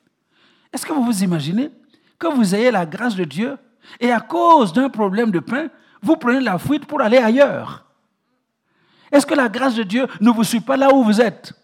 Est-ce 0.73 0.87
que 0.87 0.93
vous 0.93 1.05
vous 1.05 1.23
imaginez 1.23 1.71
que 2.19 2.29
vous 2.29 2.55
ayez 2.55 2.71
la 2.71 2.87
grâce 2.87 3.17
de 3.17 3.25
Dieu 3.25 3.57
et 3.99 4.13
à 4.13 4.21
cause 4.21 4.73
d'un 4.73 4.89
problème 4.89 5.31
de 5.31 5.41
pain, 5.41 5.69
vous 6.03 6.17
prenez 6.17 6.41
la 6.41 6.59
fuite 6.59 6.87
pour 6.87 7.01
aller 7.01 7.19
ailleurs? 7.19 7.87
Est-ce 9.11 9.27
que 9.27 9.35
la 9.35 9.49
grâce 9.49 9.75
de 9.75 9.83
Dieu 9.83 10.07
ne 10.21 10.31
vous 10.31 10.45
suit 10.45 10.61
pas 10.61 10.77
là 10.77 10.95
où 10.95 11.03
vous 11.03 11.21
êtes? 11.21 11.55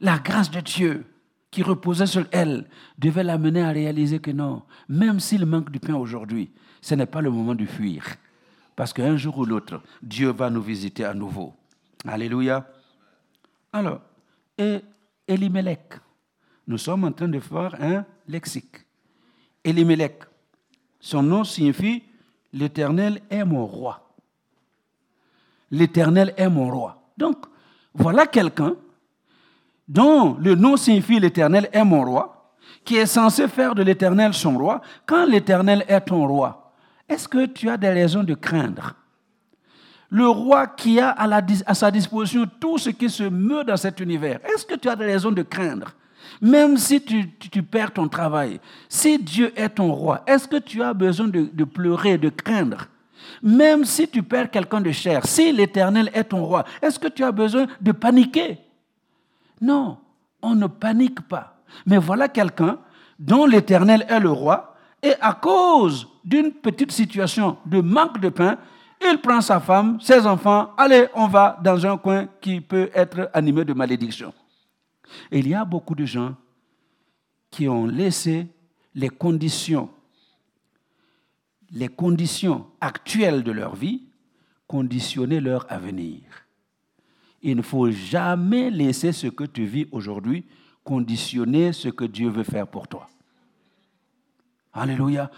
La 0.00 0.18
grâce 0.18 0.50
de 0.50 0.60
Dieu 0.60 1.06
qui 1.50 1.62
reposait 1.62 2.06
sur 2.06 2.26
elle 2.30 2.68
devait 2.98 3.24
l'amener 3.24 3.62
à 3.62 3.70
réaliser 3.70 4.18
que 4.18 4.30
non, 4.30 4.62
même 4.88 5.18
s'il 5.20 5.46
manque 5.46 5.70
du 5.70 5.80
pain 5.80 5.94
aujourd'hui, 5.94 6.50
ce 6.80 6.94
n'est 6.94 7.06
pas 7.06 7.20
le 7.20 7.30
moment 7.30 7.54
de 7.54 7.66
fuir. 7.66 8.04
Parce 8.76 8.92
qu'un 8.92 9.16
jour 9.16 9.38
ou 9.38 9.44
l'autre, 9.44 9.82
Dieu 10.02 10.30
va 10.30 10.48
nous 10.48 10.62
visiter 10.62 11.04
à 11.04 11.12
nouveau. 11.12 11.54
Alléluia. 12.06 12.66
Alors, 13.72 14.00
et 14.56 14.80
Elimelech, 15.26 15.94
nous 16.70 16.78
sommes 16.78 17.02
en 17.02 17.10
train 17.10 17.26
de 17.26 17.40
faire 17.40 17.74
un 17.82 18.04
lexique. 18.28 18.76
Elimelech, 19.64 20.22
son 21.00 21.22
nom 21.22 21.42
signifie 21.42 22.04
L'Éternel 22.52 23.20
est 23.28 23.44
mon 23.44 23.66
roi. 23.66 24.08
L'Éternel 25.72 26.32
est 26.36 26.48
mon 26.48 26.70
roi. 26.70 27.02
Donc, 27.16 27.38
voilà 27.92 28.26
quelqu'un 28.26 28.74
dont 29.86 30.36
le 30.40 30.54
nom 30.54 30.76
signifie 30.76 31.18
l'Éternel 31.18 31.68
est 31.72 31.84
mon 31.84 32.04
roi, 32.04 32.54
qui 32.84 32.96
est 32.96 33.06
censé 33.06 33.48
faire 33.48 33.74
de 33.74 33.82
l'Éternel 33.82 34.32
son 34.32 34.56
roi, 34.56 34.80
quand 35.06 35.26
l'Éternel 35.26 35.84
est 35.88 36.00
ton 36.00 36.26
roi, 36.26 36.72
est-ce 37.08 37.28
que 37.28 37.46
tu 37.46 37.68
as 37.68 37.76
des 37.76 37.90
raisons 37.90 38.22
de 38.22 38.34
craindre? 38.34 38.94
Le 40.08 40.28
roi 40.28 40.68
qui 40.68 41.00
a 41.00 41.10
à, 41.10 41.74
sa 41.74 41.90
disposition 41.90 42.48
tout 42.60 42.78
ce 42.78 42.90
qui 42.90 43.10
se 43.10 43.24
meut 43.24 43.64
dans 43.64 43.76
cet 43.76 43.98
univers, 44.00 44.38
est-ce 44.44 44.64
que 44.64 44.74
tu 44.74 44.88
as 44.88 44.96
des 44.96 45.06
raisons 45.06 45.32
de 45.32 45.42
craindre? 45.42 45.94
Même 46.40 46.76
si 46.76 47.02
tu, 47.02 47.62
perds 47.62 47.92
ton 47.92 48.08
travail, 48.08 48.60
si 48.88 49.18
Dieu 49.18 49.52
est 49.56 49.70
ton 49.70 49.92
roi, 49.92 50.22
est-ce 50.26 50.48
que 50.48 50.56
tu 50.56 50.82
as 50.82 50.94
besoin 50.94 51.28
de, 51.28 51.48
de 51.52 51.64
pleurer, 51.64 52.18
de 52.18 52.28
craindre? 52.28 52.86
Même 53.42 53.84
si 53.84 54.08
tu 54.08 54.22
perds 54.22 54.50
quelqu'un 54.50 54.80
de 54.80 54.90
cher, 54.90 55.26
si 55.26 55.52
l'Éternel 55.52 56.10
est 56.14 56.24
ton 56.24 56.44
roi, 56.44 56.64
est-ce 56.82 56.98
que 56.98 57.08
tu 57.08 57.24
as 57.24 57.32
besoin 57.32 57.66
de 57.80 57.92
paniquer? 57.92 58.58
Non, 59.60 59.98
on 60.42 60.54
ne 60.54 60.66
panique 60.66 61.20
pas. 61.22 61.56
Mais 61.86 61.98
voilà 61.98 62.28
quelqu'un 62.28 62.78
dont 63.18 63.46
l'Éternel 63.46 64.06
est 64.08 64.20
le 64.20 64.30
roi, 64.30 64.74
et 65.02 65.14
à 65.20 65.34
cause 65.34 66.08
d'une 66.24 66.52
petite 66.52 66.92
situation 66.92 67.56
de 67.66 67.80
manque 67.80 68.20
de 68.20 68.28
pain, 68.28 68.56
il 69.02 69.18
prend 69.18 69.40
sa 69.40 69.60
femme, 69.60 69.98
ses 70.00 70.26
enfants, 70.26 70.70
allez, 70.76 71.06
on 71.14 71.26
va 71.26 71.58
dans 71.62 71.86
un 71.86 71.96
coin 71.96 72.26
qui 72.40 72.60
peut 72.60 72.90
être 72.94 73.30
animé 73.32 73.64
de 73.64 73.72
malédiction. 73.72 74.32
Il 75.30 75.48
y 75.48 75.54
a 75.54 75.64
beaucoup 75.64 75.94
de 75.94 76.04
gens 76.04 76.36
qui 77.50 77.68
ont 77.68 77.86
laissé 77.86 78.46
les 78.94 79.08
conditions, 79.08 79.90
les 81.72 81.88
conditions 81.88 82.66
actuelles 82.80 83.42
de 83.42 83.52
leur 83.52 83.74
vie 83.74 84.02
conditionner 84.70 85.40
leur 85.40 85.66
avenir. 85.68 86.20
Il 87.42 87.56
ne 87.56 87.62
faut 87.62 87.90
jamais 87.90 88.70
laisser 88.70 89.10
ce 89.10 89.26
que 89.26 89.42
tu 89.42 89.64
vis 89.64 89.88
aujourd'hui 89.90 90.44
conditionner 90.84 91.72
ce 91.72 91.88
que 91.88 92.04
Dieu 92.04 92.28
veut 92.28 92.44
faire 92.44 92.68
pour 92.68 92.86
toi. 92.86 93.08
Alléluia. 94.72 95.28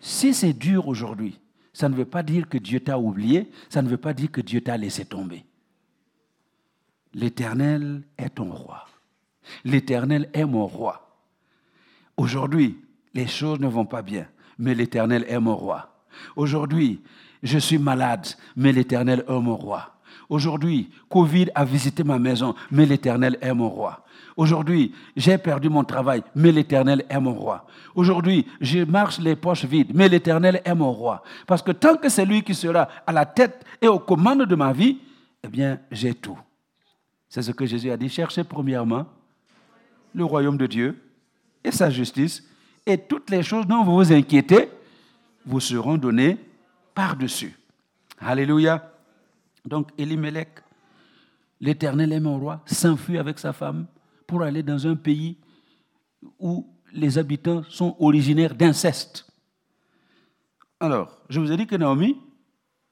Si 0.00 0.32
c'est 0.32 0.54
dur 0.54 0.88
aujourd'hui, 0.88 1.38
ça 1.74 1.90
ne 1.90 1.94
veut 1.94 2.06
pas 2.06 2.22
dire 2.22 2.48
que 2.48 2.56
Dieu 2.56 2.80
t'a 2.80 2.98
oublié, 2.98 3.50
ça 3.68 3.82
ne 3.82 3.88
veut 3.90 3.98
pas 3.98 4.14
dire 4.14 4.32
que 4.32 4.40
Dieu 4.40 4.62
t'a 4.62 4.78
laissé 4.78 5.04
tomber. 5.04 5.44
L'Éternel 7.12 8.04
est 8.16 8.30
ton 8.30 8.50
roi. 8.50 8.87
L'Éternel 9.64 10.28
est 10.32 10.44
mon 10.44 10.66
roi. 10.66 11.08
Aujourd'hui, 12.16 12.78
les 13.14 13.26
choses 13.26 13.60
ne 13.60 13.68
vont 13.68 13.86
pas 13.86 14.02
bien, 14.02 14.26
mais 14.58 14.74
l'Éternel 14.74 15.24
est 15.28 15.38
mon 15.38 15.56
roi. 15.56 16.02
Aujourd'hui, 16.36 17.00
je 17.42 17.58
suis 17.58 17.78
malade, 17.78 18.26
mais 18.56 18.72
l'Éternel 18.72 19.24
est 19.26 19.40
mon 19.40 19.56
roi. 19.56 19.94
Aujourd'hui, 20.28 20.90
Covid 21.08 21.48
a 21.54 21.64
visité 21.64 22.04
ma 22.04 22.18
maison, 22.18 22.54
mais 22.70 22.84
l'Éternel 22.84 23.38
est 23.40 23.54
mon 23.54 23.68
roi. 23.68 24.04
Aujourd'hui, 24.36 24.92
j'ai 25.16 25.38
perdu 25.38 25.68
mon 25.68 25.84
travail, 25.84 26.22
mais 26.34 26.52
l'Éternel 26.52 27.04
est 27.08 27.20
mon 27.20 27.34
roi. 27.34 27.66
Aujourd'hui, 27.94 28.46
je 28.60 28.84
marche 28.84 29.18
les 29.18 29.36
poches 29.36 29.64
vides, 29.64 29.92
mais 29.94 30.08
l'Éternel 30.08 30.60
est 30.64 30.74
mon 30.74 30.92
roi. 30.92 31.22
Parce 31.46 31.62
que 31.62 31.72
tant 31.72 31.96
que 31.96 32.08
c'est 32.08 32.24
lui 32.24 32.42
qui 32.42 32.54
sera 32.54 32.88
à 33.06 33.12
la 33.12 33.26
tête 33.26 33.64
et 33.80 33.88
aux 33.88 33.98
commandes 33.98 34.44
de 34.44 34.54
ma 34.54 34.72
vie, 34.72 34.98
eh 35.42 35.48
bien, 35.48 35.80
j'ai 35.90 36.14
tout. 36.14 36.38
C'est 37.28 37.42
ce 37.42 37.52
que 37.52 37.66
Jésus 37.66 37.90
a 37.90 37.96
dit. 37.96 38.08
Cherchez 38.08 38.44
premièrement 38.44 39.06
le 40.14 40.24
royaume 40.24 40.56
de 40.56 40.66
Dieu 40.66 40.98
et 41.64 41.70
sa 41.70 41.90
justice, 41.90 42.44
et 42.86 42.98
toutes 42.98 43.30
les 43.30 43.42
choses 43.42 43.66
dont 43.66 43.84
vous 43.84 43.96
vous 43.96 44.12
inquiétez 44.12 44.70
vous 45.44 45.60
seront 45.60 45.96
données 45.96 46.36
par-dessus. 46.94 47.58
Alléluia. 48.18 48.92
Donc 49.64 49.90
Elimelech, 49.98 50.48
l'Éternel 51.60 52.12
est 52.12 52.20
mon 52.20 52.38
roi, 52.38 52.62
s'enfuit 52.66 53.18
avec 53.18 53.38
sa 53.38 53.52
femme 53.52 53.86
pour 54.26 54.42
aller 54.42 54.62
dans 54.62 54.86
un 54.86 54.96
pays 54.96 55.36
où 56.38 56.66
les 56.92 57.18
habitants 57.18 57.62
sont 57.68 57.96
originaires 57.98 58.54
d'inceste. 58.54 59.26
Alors, 60.80 61.18
je 61.28 61.40
vous 61.40 61.50
ai 61.50 61.56
dit 61.56 61.66
que 61.66 61.76
Naomi 61.76 62.16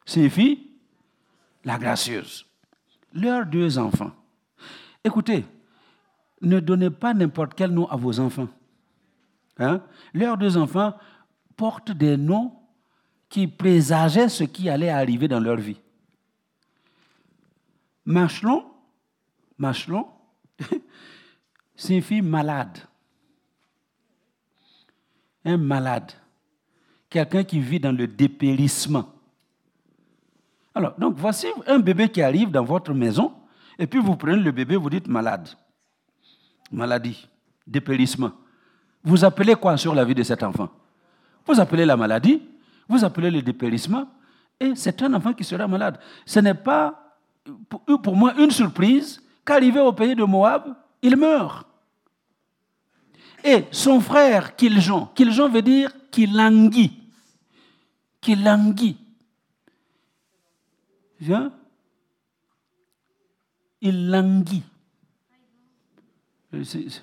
signifie 0.04 0.70
la 1.64 1.78
gracieuse. 1.78 2.46
Leurs 3.12 3.46
deux 3.46 3.78
enfants. 3.78 4.12
Écoutez, 5.04 5.44
ne 6.42 6.60
donnez 6.60 6.90
pas 6.90 7.14
n'importe 7.14 7.54
quel 7.54 7.70
nom 7.70 7.86
à 7.88 7.96
vos 7.96 8.20
enfants. 8.20 8.48
Hein? 9.58 9.82
Leurs 10.12 10.36
deux 10.36 10.56
enfants 10.56 10.94
portent 11.56 11.92
des 11.92 12.16
noms 12.16 12.52
qui 13.28 13.46
présageaient 13.46 14.28
ce 14.28 14.44
qui 14.44 14.68
allait 14.68 14.90
arriver 14.90 15.28
dans 15.28 15.40
leur 15.40 15.56
vie. 15.56 15.80
Machelon, 18.04 18.64
Machelon 19.58 20.06
signifie 21.76 22.22
malade. 22.22 22.78
Un 25.44 25.56
malade. 25.56 26.12
Quelqu'un 27.08 27.44
qui 27.44 27.60
vit 27.60 27.80
dans 27.80 27.92
le 27.92 28.06
dépérissement. 28.06 29.12
Alors, 30.74 30.94
donc 30.98 31.14
voici 31.16 31.46
un 31.66 31.78
bébé 31.78 32.08
qui 32.10 32.20
arrive 32.20 32.50
dans 32.50 32.64
votre 32.64 32.92
maison, 32.92 33.32
et 33.78 33.86
puis 33.86 33.98
vous 33.98 34.16
prenez 34.16 34.36
le 34.36 34.52
bébé, 34.52 34.76
vous 34.76 34.90
dites 34.90 35.08
malade. 35.08 35.48
Maladie, 36.70 37.28
dépérissement. 37.66 38.32
Vous 39.02 39.25
appelez 39.25 39.54
quoi 39.54 39.76
sur 39.76 39.94
la 39.94 40.04
vie 40.04 40.14
de 40.14 40.23
cet 40.23 40.42
enfant? 40.42 40.68
Vous 41.46 41.60
appelez 41.60 41.86
la 41.86 41.97
maladie, 41.97 42.43
vous 42.88 43.04
appelez 43.04 43.30
le 43.30 43.43
dépérissement, 43.43 44.08
et 44.58 44.75
c'est 44.75 45.00
un 45.02 45.14
enfant 45.14 45.32
qui 45.32 45.45
sera 45.45 45.69
malade. 45.69 45.99
Ce 46.25 46.40
n'est 46.40 46.54
pas 46.54 47.19
pour 48.02 48.17
moi 48.17 48.34
une 48.38 48.50
surprise 48.50 49.23
qu'arrivé 49.45 49.78
au 49.80 49.93
pays 49.93 50.17
de 50.17 50.25
Moab, 50.25 50.75
il 51.02 51.17
meurt. 51.17 51.67
Et 53.45 53.64
son 53.71 54.00
frère 54.00 54.56
Kiljon, 54.56 55.06
Kiljon 55.14 55.49
veut 55.49 55.62
dire 55.62 55.93
languit. 58.34 58.97
Viens. 61.21 61.52
Il 63.80 64.10
languit. 64.10 64.62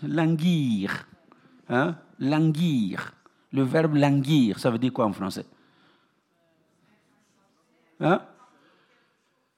Languir. 0.03 1.07
Hein? 1.69 1.95
Languir. 2.19 3.13
Le 3.51 3.63
verbe 3.63 3.95
languir, 3.95 4.59
ça 4.59 4.71
veut 4.71 4.79
dire 4.79 4.91
quoi 4.91 5.05
en 5.05 5.13
français? 5.13 5.45
Hein? 7.99 8.21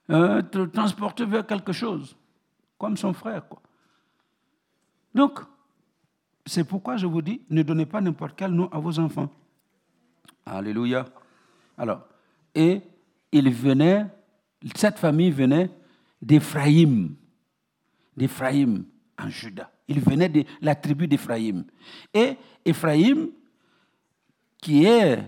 euh, 0.10 0.42
transporter 0.68 1.26
vers 1.26 1.46
quelque 1.46 1.72
chose, 1.72 2.16
comme 2.78 2.98
son 2.98 3.14
frère. 3.14 3.48
Quoi. 3.48 3.62
Donc, 5.14 5.40
c'est 6.46 6.64
pourquoi 6.64 6.98
je 6.98 7.08
vous 7.08 7.22
dis, 7.22 7.42
ne 7.50 7.64
donnez 7.64 7.86
pas 7.86 8.02
n'importe 8.02 8.34
quel 8.36 8.52
nom 8.52 8.70
à 8.72 8.80
vos 8.80 9.00
enfants. 9.00 9.32
Alléluia. 10.46 11.06
Alors, 11.78 12.06
et 12.54 12.82
il 13.32 13.50
venait, 13.52 14.06
cette 14.76 15.00
famille 15.00 15.32
venait 15.32 15.72
d'Éphraïm, 16.22 17.16
d'Éphraïm 18.16 18.86
en 19.18 19.30
Juda. 19.30 19.72
Il 19.88 20.00
venait 20.00 20.30
de 20.30 20.44
la 20.62 20.76
tribu 20.76 21.08
d'Éphraïm. 21.08 21.64
Et 22.14 22.36
Éphraïm, 22.64 23.30
qui 24.62 24.86
est 24.86 25.20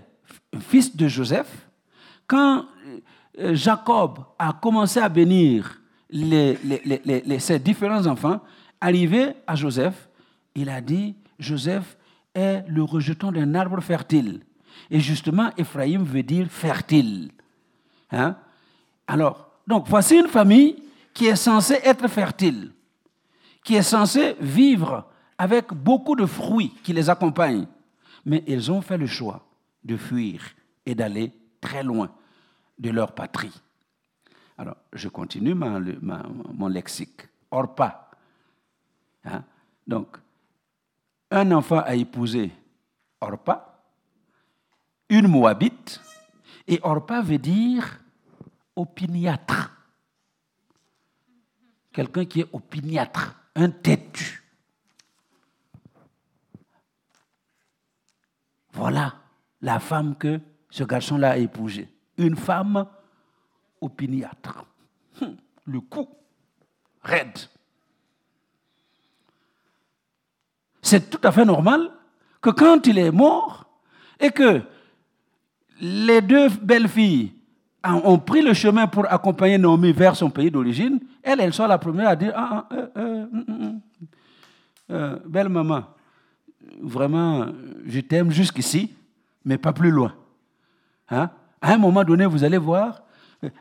fils 0.60 0.96
de 0.96 1.06
Joseph, 1.06 1.68
quand 2.26 2.66
euh, 3.38 3.54
Jacob 3.54 4.20
a 4.38 4.52
commencé 4.52 5.00
à 5.00 5.08
bénir 5.08 5.80
ses 6.10 7.58
différents 7.58 8.06
enfants, 8.06 8.40
arrivé 8.80 9.32
à 9.46 9.54
Joseph, 9.54 10.08
il 10.54 10.68
a 10.68 10.80
dit, 10.80 11.14
Joseph 11.38 11.96
est 12.34 12.64
le 12.66 12.82
rejeton 12.82 13.32
d'un 13.32 13.54
arbre 13.54 13.80
fertile. 13.80 14.40
Et 14.90 15.00
justement, 15.00 15.50
Ephraim 15.56 16.02
veut 16.02 16.22
dire 16.22 16.48
fertile. 16.48 17.30
Hein? 18.10 18.36
Alors, 19.06 19.50
donc 19.66 19.86
voici 19.88 20.16
une 20.16 20.28
famille 20.28 20.76
qui 21.12 21.26
est 21.26 21.36
censée 21.36 21.78
être 21.84 22.08
fertile, 22.08 22.70
qui 23.68 23.74
est 23.74 23.82
censée 23.82 24.34
vivre 24.40 25.04
avec 25.36 25.74
beaucoup 25.74 26.16
de 26.16 26.24
fruits 26.24 26.72
qui 26.82 26.94
les 26.94 27.10
accompagnent. 27.10 27.66
Mais 28.24 28.42
ils 28.46 28.72
ont 28.72 28.80
fait 28.80 28.96
le 28.96 29.06
choix 29.06 29.46
de 29.84 29.98
fuir 29.98 30.40
et 30.86 30.94
d'aller 30.94 31.34
très 31.60 31.82
loin 31.82 32.10
de 32.78 32.88
leur 32.88 33.12
patrie. 33.12 33.52
Alors, 34.56 34.78
je 34.94 35.10
continue 35.10 35.52
mon 35.52 36.68
lexique. 36.68 37.28
Orpa. 37.50 38.10
Hein? 39.26 39.44
Donc, 39.86 40.16
un 41.30 41.52
enfant 41.52 41.80
a 41.80 41.94
épousé 41.94 42.50
Orpa, 43.20 43.82
une 45.10 45.28
Moabite, 45.28 46.00
et 46.66 46.80
Orpa 46.82 47.20
veut 47.20 47.36
dire 47.36 48.00
opiniâtre. 48.74 49.72
Quelqu'un 51.92 52.24
qui 52.24 52.40
est 52.40 52.48
opiniâtre, 52.50 53.34
un 53.58 53.70
têtu. 53.70 54.44
Voilà 58.72 59.16
la 59.60 59.80
femme 59.80 60.16
que 60.16 60.40
ce 60.70 60.84
garçon-là 60.84 61.30
a 61.32 61.36
épousée 61.36 61.88
une 62.16 62.36
femme 62.36 62.86
opiniâtre. 63.80 64.64
Hum, 65.20 65.36
le 65.64 65.80
coup, 65.80 66.08
raide. 67.02 67.38
C'est 70.80 71.10
tout 71.10 71.20
à 71.26 71.32
fait 71.32 71.44
normal 71.44 71.90
que 72.40 72.50
quand 72.50 72.86
il 72.86 72.98
est 72.98 73.10
mort 73.10 73.68
et 74.20 74.30
que 74.30 74.62
les 75.80 76.20
deux 76.22 76.48
belles 76.48 76.88
filles 76.88 77.32
ont 77.84 78.18
pris 78.18 78.42
le 78.42 78.54
chemin 78.54 78.86
pour 78.86 79.10
accompagner 79.10 79.58
Naomi 79.58 79.92
vers 79.92 80.16
son 80.16 80.30
pays 80.30 80.50
d'origine, 80.50 80.98
elle, 81.22 81.40
elle 81.40 81.52
soit 81.52 81.68
la 81.68 81.78
première 81.78 82.08
à 82.08 82.16
dire 82.16 82.32
Ah, 82.34 82.66
ah 82.68 82.74
euh, 82.74 82.86
euh, 82.96 83.26
hum, 83.32 83.44
hum, 83.48 83.80
euh, 84.90 85.18
belle 85.26 85.48
maman, 85.48 85.84
vraiment, 86.80 87.46
je 87.86 88.00
t'aime 88.00 88.30
jusqu'ici, 88.30 88.94
mais 89.44 89.58
pas 89.58 89.72
plus 89.72 89.90
loin. 89.90 90.14
Hein? 91.10 91.30
À 91.60 91.74
un 91.74 91.78
moment 91.78 92.04
donné, 92.04 92.26
vous 92.26 92.42
allez 92.42 92.58
voir, 92.58 93.02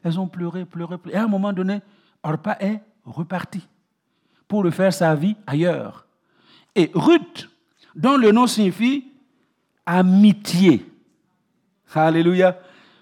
elles 0.03 0.19
ont 0.19 0.27
pleuré, 0.27 0.65
pleuré, 0.65 0.97
pleuré. 0.97 1.17
À 1.17 1.23
un 1.23 1.27
moment 1.27 1.51
donné, 1.51 1.81
Orpa 2.23 2.57
est 2.59 2.79
reparti 3.05 3.67
pour 4.47 4.63
le 4.63 4.71
faire 4.71 4.93
sa 4.93 5.13
vie 5.15 5.35
ailleurs. 5.45 6.07
Et 6.75 6.91
Ruth, 6.93 7.49
dont 7.95 8.17
le 8.17 8.31
nom 8.31 8.47
signifie 8.47 9.05
amitié. 9.85 10.85
Alléluia. 11.93 12.59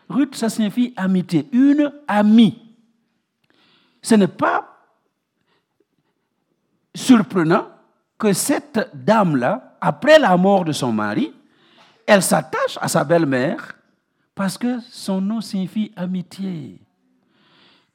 Ruth, 0.10 0.36
ça 0.36 0.50
signifie 0.50 0.94
amitié, 0.96 1.48
une 1.52 1.91
amie. 2.08 2.62
Ce 4.02 4.15
n'est 4.15 4.28
pas 4.28 4.76
surprenant 6.94 7.68
que 8.18 8.34
cette 8.34 8.91
dame-là, 8.94 9.78
après 9.82 10.20
la 10.20 10.38
mort 10.38 10.63
de 10.65 10.72
son 10.72 10.91
mari, 10.91 11.34
elle 12.06 12.22
s'attache 12.22 12.78
à 12.80 12.88
sa 12.88 13.04
belle-mère 13.04 13.76
parce 14.34 14.58
que 14.58 14.80
son 14.89 15.22
nom 15.22 15.41
signifie 15.41 15.91
amitié. 15.96 16.80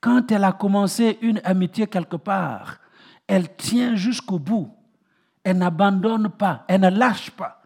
Quand 0.00 0.30
elle 0.32 0.44
a 0.44 0.52
commencé 0.52 1.18
une 1.20 1.40
amitié 1.44 1.86
quelque 1.86 2.16
part, 2.16 2.78
elle 3.26 3.54
tient 3.54 3.94
jusqu'au 3.94 4.38
bout. 4.38 4.74
Elle 5.44 5.58
n'abandonne 5.58 6.28
pas, 6.30 6.64
elle 6.68 6.80
ne 6.80 6.90
lâche 6.90 7.30
pas. 7.30 7.59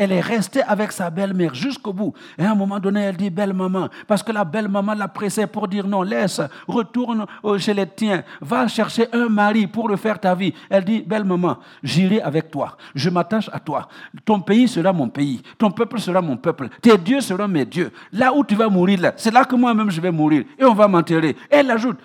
Elle 0.00 0.12
est 0.12 0.20
restée 0.20 0.62
avec 0.62 0.92
sa 0.92 1.10
belle-mère 1.10 1.54
jusqu'au 1.54 1.92
bout. 1.92 2.14
Et 2.38 2.44
à 2.44 2.52
un 2.52 2.54
moment 2.54 2.78
donné, 2.78 3.00
elle 3.00 3.16
dit 3.16 3.30
belle 3.30 3.52
maman, 3.52 3.88
parce 4.06 4.22
que 4.22 4.30
la 4.30 4.44
belle 4.44 4.68
maman 4.68 4.94
l'a 4.94 5.08
pressée 5.08 5.48
pour 5.48 5.66
dire 5.66 5.88
non, 5.88 6.02
laisse, 6.02 6.40
retourne 6.68 7.26
chez 7.58 7.74
les 7.74 7.88
tiens, 7.88 8.22
va 8.40 8.68
chercher 8.68 9.08
un 9.12 9.28
mari 9.28 9.66
pour 9.66 9.88
le 9.88 9.96
faire 9.96 10.20
ta 10.20 10.36
vie. 10.36 10.54
Elle 10.70 10.84
dit 10.84 11.00
belle 11.00 11.24
maman, 11.24 11.58
j'irai 11.82 12.20
avec 12.20 12.48
toi, 12.48 12.76
je 12.94 13.10
m'attache 13.10 13.50
à 13.52 13.58
toi. 13.58 13.88
Ton 14.24 14.38
pays 14.40 14.68
sera 14.68 14.92
mon 14.92 15.08
pays, 15.08 15.42
ton 15.58 15.72
peuple 15.72 15.98
sera 15.98 16.22
mon 16.22 16.36
peuple, 16.36 16.68
tes 16.80 16.96
dieux 16.96 17.20
seront 17.20 17.48
mes 17.48 17.64
dieux. 17.64 17.90
Là 18.12 18.32
où 18.32 18.44
tu 18.44 18.54
vas 18.54 18.68
mourir, 18.68 19.12
c'est 19.16 19.32
là 19.32 19.44
que 19.44 19.56
moi-même 19.56 19.90
je 19.90 20.00
vais 20.00 20.12
mourir 20.12 20.44
et 20.56 20.64
on 20.64 20.74
va 20.74 20.86
m'enterrer. 20.86 21.36
Elle 21.50 21.72
ajoute 21.72 21.98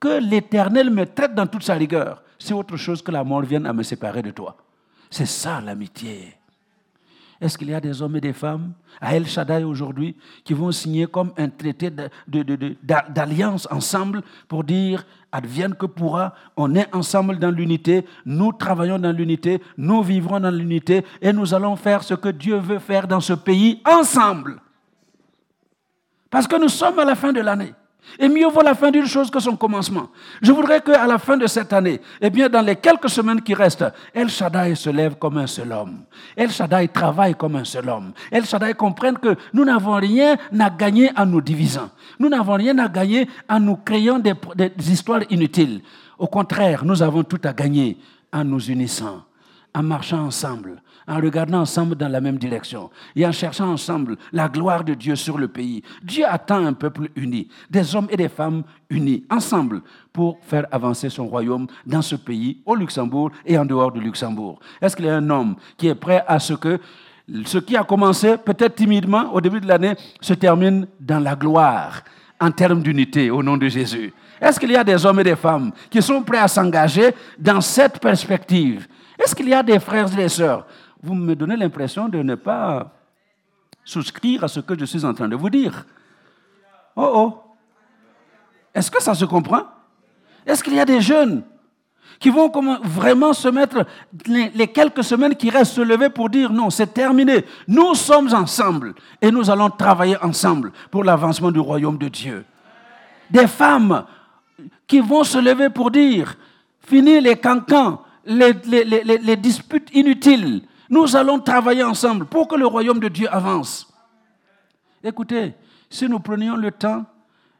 que 0.00 0.18
l'Éternel 0.18 0.88
me 0.88 1.04
traite 1.04 1.34
dans 1.34 1.46
toute 1.46 1.64
sa 1.64 1.74
rigueur. 1.74 2.22
C'est 2.38 2.54
autre 2.54 2.78
chose 2.78 3.02
que 3.02 3.10
la 3.10 3.22
mort 3.22 3.42
vienne 3.42 3.66
à 3.66 3.74
me 3.74 3.82
séparer 3.82 4.22
de 4.22 4.30
toi. 4.30 4.56
C'est 5.10 5.26
ça 5.26 5.60
l'amitié. 5.60 6.39
Est-ce 7.40 7.56
qu'il 7.56 7.70
y 7.70 7.74
a 7.74 7.80
des 7.80 8.02
hommes 8.02 8.16
et 8.16 8.20
des 8.20 8.34
femmes 8.34 8.72
à 9.00 9.16
El 9.16 9.26
Shaddai 9.26 9.64
aujourd'hui 9.64 10.14
qui 10.44 10.52
vont 10.52 10.70
signer 10.72 11.06
comme 11.06 11.32
un 11.38 11.48
traité 11.48 11.90
d'alliance 12.28 13.66
ensemble 13.70 14.22
pour 14.46 14.62
dire 14.62 15.06
advienne 15.32 15.74
que 15.74 15.86
pourra, 15.86 16.34
on 16.56 16.74
est 16.74 16.94
ensemble 16.94 17.38
dans 17.38 17.50
l'unité, 17.50 18.04
nous 18.26 18.52
travaillons 18.52 18.98
dans 18.98 19.16
l'unité, 19.16 19.62
nous 19.78 20.02
vivrons 20.02 20.40
dans 20.40 20.50
l'unité 20.50 21.04
et 21.22 21.32
nous 21.32 21.54
allons 21.54 21.76
faire 21.76 22.02
ce 22.02 22.14
que 22.14 22.28
Dieu 22.28 22.56
veut 22.56 22.78
faire 22.78 23.08
dans 23.08 23.20
ce 23.20 23.32
pays 23.32 23.80
ensemble. 23.90 24.60
Parce 26.28 26.46
que 26.46 26.60
nous 26.60 26.68
sommes 26.68 26.98
à 26.98 27.04
la 27.04 27.14
fin 27.14 27.32
de 27.32 27.40
l'année. 27.40 27.72
Et 28.18 28.28
mieux 28.28 28.48
vaut 28.48 28.62
la 28.62 28.74
fin 28.74 28.90
d'une 28.90 29.06
chose 29.06 29.30
que 29.30 29.40
son 29.40 29.56
commencement. 29.56 30.08
Je 30.42 30.52
voudrais 30.52 30.80
qu'à 30.80 31.06
la 31.06 31.18
fin 31.18 31.36
de 31.36 31.46
cette 31.46 31.72
année, 31.72 32.00
eh 32.20 32.30
bien, 32.30 32.48
dans 32.48 32.60
les 32.60 32.76
quelques 32.76 33.08
semaines 33.08 33.40
qui 33.40 33.54
restent, 33.54 33.84
El 34.12 34.28
Shaddai 34.28 34.74
se 34.74 34.90
lève 34.90 35.16
comme 35.16 35.38
un 35.38 35.46
seul 35.46 35.72
homme. 35.72 36.00
El 36.36 36.50
Shaddai 36.50 36.88
travaille 36.88 37.34
comme 37.34 37.56
un 37.56 37.64
seul 37.64 37.88
homme. 37.88 38.12
El 38.30 38.44
Shaddai 38.44 38.74
comprenne 38.74 39.18
que 39.18 39.36
nous 39.52 39.64
n'avons 39.64 39.94
rien 39.94 40.36
à 40.58 40.70
gagner 40.70 41.10
en 41.16 41.26
nous 41.26 41.40
divisant. 41.40 41.90
Nous 42.18 42.28
n'avons 42.28 42.54
rien 42.54 42.76
à 42.78 42.88
gagner 42.88 43.28
en 43.48 43.60
nous 43.60 43.76
créant 43.76 44.18
des, 44.18 44.34
des 44.56 44.92
histoires 44.92 45.22
inutiles. 45.30 45.82
Au 46.18 46.26
contraire, 46.26 46.84
nous 46.84 47.02
avons 47.02 47.22
tout 47.22 47.40
à 47.44 47.52
gagner 47.52 47.96
en 48.32 48.44
nous 48.44 48.70
unissant, 48.70 49.22
en 49.74 49.82
marchant 49.82 50.24
ensemble, 50.26 50.82
en 51.06 51.16
regardant 51.16 51.60
ensemble 51.60 51.94
dans 51.94 52.08
la 52.08 52.20
même 52.20 52.38
direction 52.38 52.90
et 53.16 53.26
en 53.26 53.32
cherchant 53.32 53.72
ensemble 53.72 54.16
la 54.32 54.48
gloire 54.48 54.84
de 54.84 54.94
Dieu 54.94 55.16
sur 55.16 55.38
le 55.38 55.48
pays. 55.48 55.82
Dieu 56.02 56.24
attend 56.26 56.64
un 56.64 56.72
peuple 56.72 57.08
uni, 57.16 57.48
des 57.70 57.94
hommes 57.94 58.08
et 58.10 58.16
des 58.16 58.28
femmes 58.28 58.62
unis, 58.88 59.24
ensemble, 59.30 59.82
pour 60.12 60.38
faire 60.42 60.66
avancer 60.70 61.08
son 61.08 61.26
royaume 61.26 61.66
dans 61.86 62.02
ce 62.02 62.16
pays, 62.16 62.58
au 62.66 62.74
Luxembourg 62.74 63.30
et 63.46 63.56
en 63.58 63.64
dehors 63.64 63.92
du 63.92 64.00
Luxembourg. 64.00 64.58
Est-ce 64.80 64.96
qu'il 64.96 65.06
y 65.06 65.10
a 65.10 65.16
un 65.16 65.30
homme 65.30 65.56
qui 65.76 65.88
est 65.88 65.94
prêt 65.94 66.24
à 66.26 66.38
ce 66.38 66.54
que 66.54 66.78
ce 67.44 67.58
qui 67.58 67.76
a 67.76 67.84
commencé 67.84 68.36
peut-être 68.38 68.74
timidement 68.74 69.32
au 69.32 69.40
début 69.40 69.60
de 69.60 69.68
l'année 69.68 69.94
se 70.20 70.34
termine 70.34 70.86
dans 70.98 71.20
la 71.20 71.36
gloire 71.36 72.02
en 72.40 72.50
termes 72.50 72.82
d'unité 72.82 73.30
au 73.30 73.42
nom 73.42 73.56
de 73.56 73.68
Jésus? 73.68 74.12
Est-ce 74.40 74.58
qu'il 74.58 74.70
y 74.70 74.76
a 74.76 74.82
des 74.82 75.04
hommes 75.04 75.20
et 75.20 75.24
des 75.24 75.36
femmes 75.36 75.70
qui 75.90 76.00
sont 76.00 76.22
prêts 76.22 76.38
à 76.38 76.48
s'engager 76.48 77.14
dans 77.38 77.60
cette 77.60 78.00
perspective? 78.00 78.88
Est-ce 79.18 79.34
qu'il 79.34 79.48
y 79.48 79.54
a 79.54 79.62
des 79.62 79.78
frères 79.78 80.10
et 80.12 80.16
des 80.16 80.28
sœurs 80.30 80.66
vous 81.02 81.14
me 81.14 81.34
donnez 81.34 81.56
l'impression 81.56 82.08
de 82.08 82.22
ne 82.22 82.34
pas 82.34 82.92
souscrire 83.84 84.44
à 84.44 84.48
ce 84.48 84.60
que 84.60 84.78
je 84.78 84.84
suis 84.84 85.04
en 85.04 85.14
train 85.14 85.28
de 85.28 85.36
vous 85.36 85.50
dire. 85.50 85.86
Oh 86.96 87.10
oh. 87.14 87.42
Est-ce 88.74 88.90
que 88.90 89.02
ça 89.02 89.14
se 89.14 89.24
comprend? 89.24 89.62
Est-ce 90.46 90.62
qu'il 90.62 90.74
y 90.74 90.80
a 90.80 90.84
des 90.84 91.00
jeunes 91.00 91.42
qui 92.18 92.28
vont 92.28 92.52
vraiment 92.84 93.32
se 93.32 93.48
mettre 93.48 93.86
les, 94.26 94.68
quelques 94.68 95.02
semaines 95.02 95.34
qui 95.34 95.48
restent 95.48 95.74
se 95.74 95.80
lever 95.80 96.10
pour 96.10 96.28
dire 96.28 96.52
non, 96.52 96.68
c'est 96.68 96.92
terminé. 96.92 97.46
Nous 97.66 97.94
sommes 97.94 98.32
ensemble 98.34 98.94
et 99.22 99.30
nous 99.30 99.48
allons 99.48 99.70
travailler 99.70 100.22
ensemble 100.22 100.72
pour 100.90 101.02
l'avancement 101.02 101.50
du 101.50 101.60
royaume 101.60 101.96
de 101.96 102.08
Dieu. 102.08 102.44
Des 103.30 103.46
femmes 103.46 104.04
qui 104.86 105.00
vont 105.00 105.24
se 105.24 105.38
lever 105.38 105.70
pour 105.70 105.90
dire 105.90 106.36
fini 106.80 107.20
les 107.20 107.36
cancans, 107.36 108.02
les, 108.26 108.52
les 108.64 109.36
disputes 109.36 109.88
inutiles, 109.94 110.62
nous 110.90 111.14
allons 111.14 111.38
travailler 111.38 111.84
ensemble 111.84 112.26
pour 112.26 112.48
que 112.48 112.56
le 112.56 112.66
royaume 112.66 112.98
de 112.98 113.08
Dieu 113.08 113.32
avance. 113.32 113.86
Écoutez, 115.02 115.54
si 115.88 116.08
nous 116.08 116.18
prenions 116.18 116.56
le 116.56 116.72
temps 116.72 117.06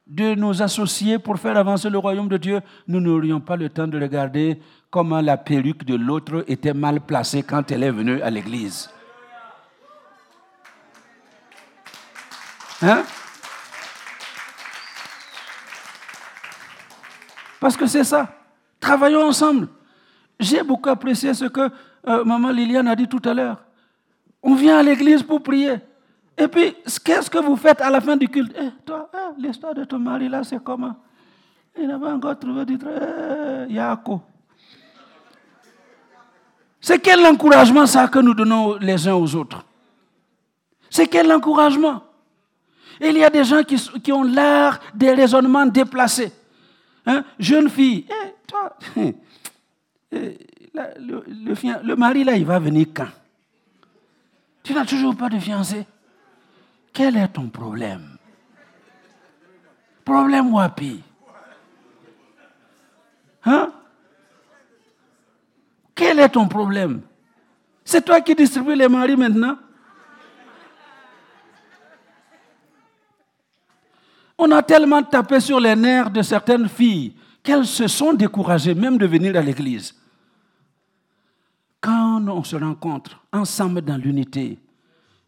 de 0.07 0.35
nous 0.35 0.61
associer 0.61 1.21
pour 1.21 1.39
faire 1.39 1.57
avancer 1.57 1.89
le 1.89 1.99
royaume 1.99 2.29
de 2.29 2.37
Dieu, 2.37 2.61
nous 2.89 3.01
n'aurions 3.01 3.41
pas 3.41 3.57
le 3.57 3.69
temps 3.69 3.87
de 3.87 4.01
regarder 4.01 4.61
comment 4.91 5.21
la 5.21 5.37
perruque 5.37 5.85
de 5.85 5.95
l'autre 5.95 6.45
était 6.49 6.75
mal 6.75 7.01
placée 7.01 7.45
quand 7.45 7.71
elle 7.71 7.85
est 7.85 7.93
venue 7.93 8.21
à 8.21 8.31
l'église. 8.31 8.91
Hein? 12.83 13.05
Parce 17.61 17.77
que 17.77 17.87
c'est 17.87 18.05
ça. 18.05 18.35
Travaillons 18.81 19.23
ensemble. 19.23 19.69
J'ai 20.41 20.63
beaucoup 20.63 20.89
apprécié 20.89 21.35
ce 21.35 21.45
que 21.45 21.71
euh, 22.07 22.25
maman 22.25 22.51
Liliane 22.51 22.89
a 22.89 22.97
dit 22.97 23.09
tout 23.09 23.21
à 23.25 23.35
l'heure. 23.35 23.63
On 24.43 24.55
vient 24.55 24.79
à 24.79 24.83
l'église 24.83 25.23
pour 25.23 25.43
prier. 25.43 25.77
Et 26.37 26.49
puis, 26.49 26.75
qu'est-ce 27.05 27.29
que 27.29 27.39
vous 27.39 27.57
faites 27.57 27.81
à 27.81 27.91
la 27.91 28.01
fin 28.01 28.17
du 28.17 28.29
culte? 28.29 28.57
Eh, 28.59 28.71
Toi, 28.85 29.11
eh, 29.13 29.41
l'histoire 29.41 29.75
de 29.75 29.85
ton 29.85 29.99
mari 29.99 30.29
là, 30.29 30.43
c'est 30.43 30.63
comment? 30.63 30.97
Il 31.79 31.87
n'a 31.87 31.99
pas 31.99 32.15
encore 32.15 32.39
trouvé 32.39 32.65
du 32.65 32.79
travail. 32.79 33.67
Eh, 33.69 33.75
Yako. 33.75 34.23
C'est 36.81 36.99
quel 36.99 37.25
encouragement 37.27 37.85
ça 37.85 38.09
que 38.09 38.19
nous 38.19 38.33
donnons 38.33 38.77
les 38.79 39.07
uns 39.07 39.15
aux 39.15 39.35
autres? 39.35 39.63
C'est 40.89 41.07
quel 41.07 41.31
encouragement? 41.31 42.03
Il 43.01 43.17
y 43.19 43.25
a 43.25 43.31
des 43.31 43.45
gens 43.45 43.63
qui, 43.63 44.13
ont 44.13 44.23
l'art 44.23 44.81
des 44.95 45.13
raisonnements 45.13 45.67
déplacés. 45.67 46.33
Hein? 47.05 47.25
Jeune 47.39 47.69
fille, 47.69 48.07
eh, 48.09 48.35
toi, 48.47 48.77
le, 50.75 51.95
mari, 51.95 52.25
là, 52.25 52.37
il 52.37 52.45
va 52.45 52.59
venir 52.59 52.87
quand? 52.95 53.09
Tu 54.63 54.75
n'as 54.75 54.85
toujours 54.85 55.17
pas 55.17 55.29
de 55.29 55.39
fiancé. 55.39 55.87
Quel 56.93 57.17
est 57.17 57.29
ton 57.29 57.49
problème? 57.49 58.17
Problème 60.05 60.53
wapi 60.53 61.03
Hein? 63.45 63.73
Quel 65.95 66.19
est 66.19 66.29
ton 66.29 66.47
problème? 66.47 67.03
C'est 67.85 68.05
toi 68.05 68.21
qui 68.21 68.35
distribues 68.35 68.75
les 68.75 68.89
maris 68.89 69.17
maintenant? 69.17 69.57
On 74.37 74.51
a 74.53 74.63
tellement 74.63 75.03
tapé 75.03 75.41
sur 75.41 75.61
les 75.61 75.77
nerfs 75.77 76.11
de 76.11 76.23
certaines 76.23 76.69
filles 76.69 77.15
qu'elles 77.43 77.67
se 77.67 77.87
sont 77.89 78.13
découragées 78.13 78.75
même 78.75 78.97
de 78.97 79.07
venir 79.07 79.37
à 79.37 79.43
l'église. 79.43 80.00
On 82.29 82.45
se 82.45 82.57
rencontre 82.57 83.21
ensemble 83.33 83.83
dans 83.83 83.97
l'unité, 83.97 84.59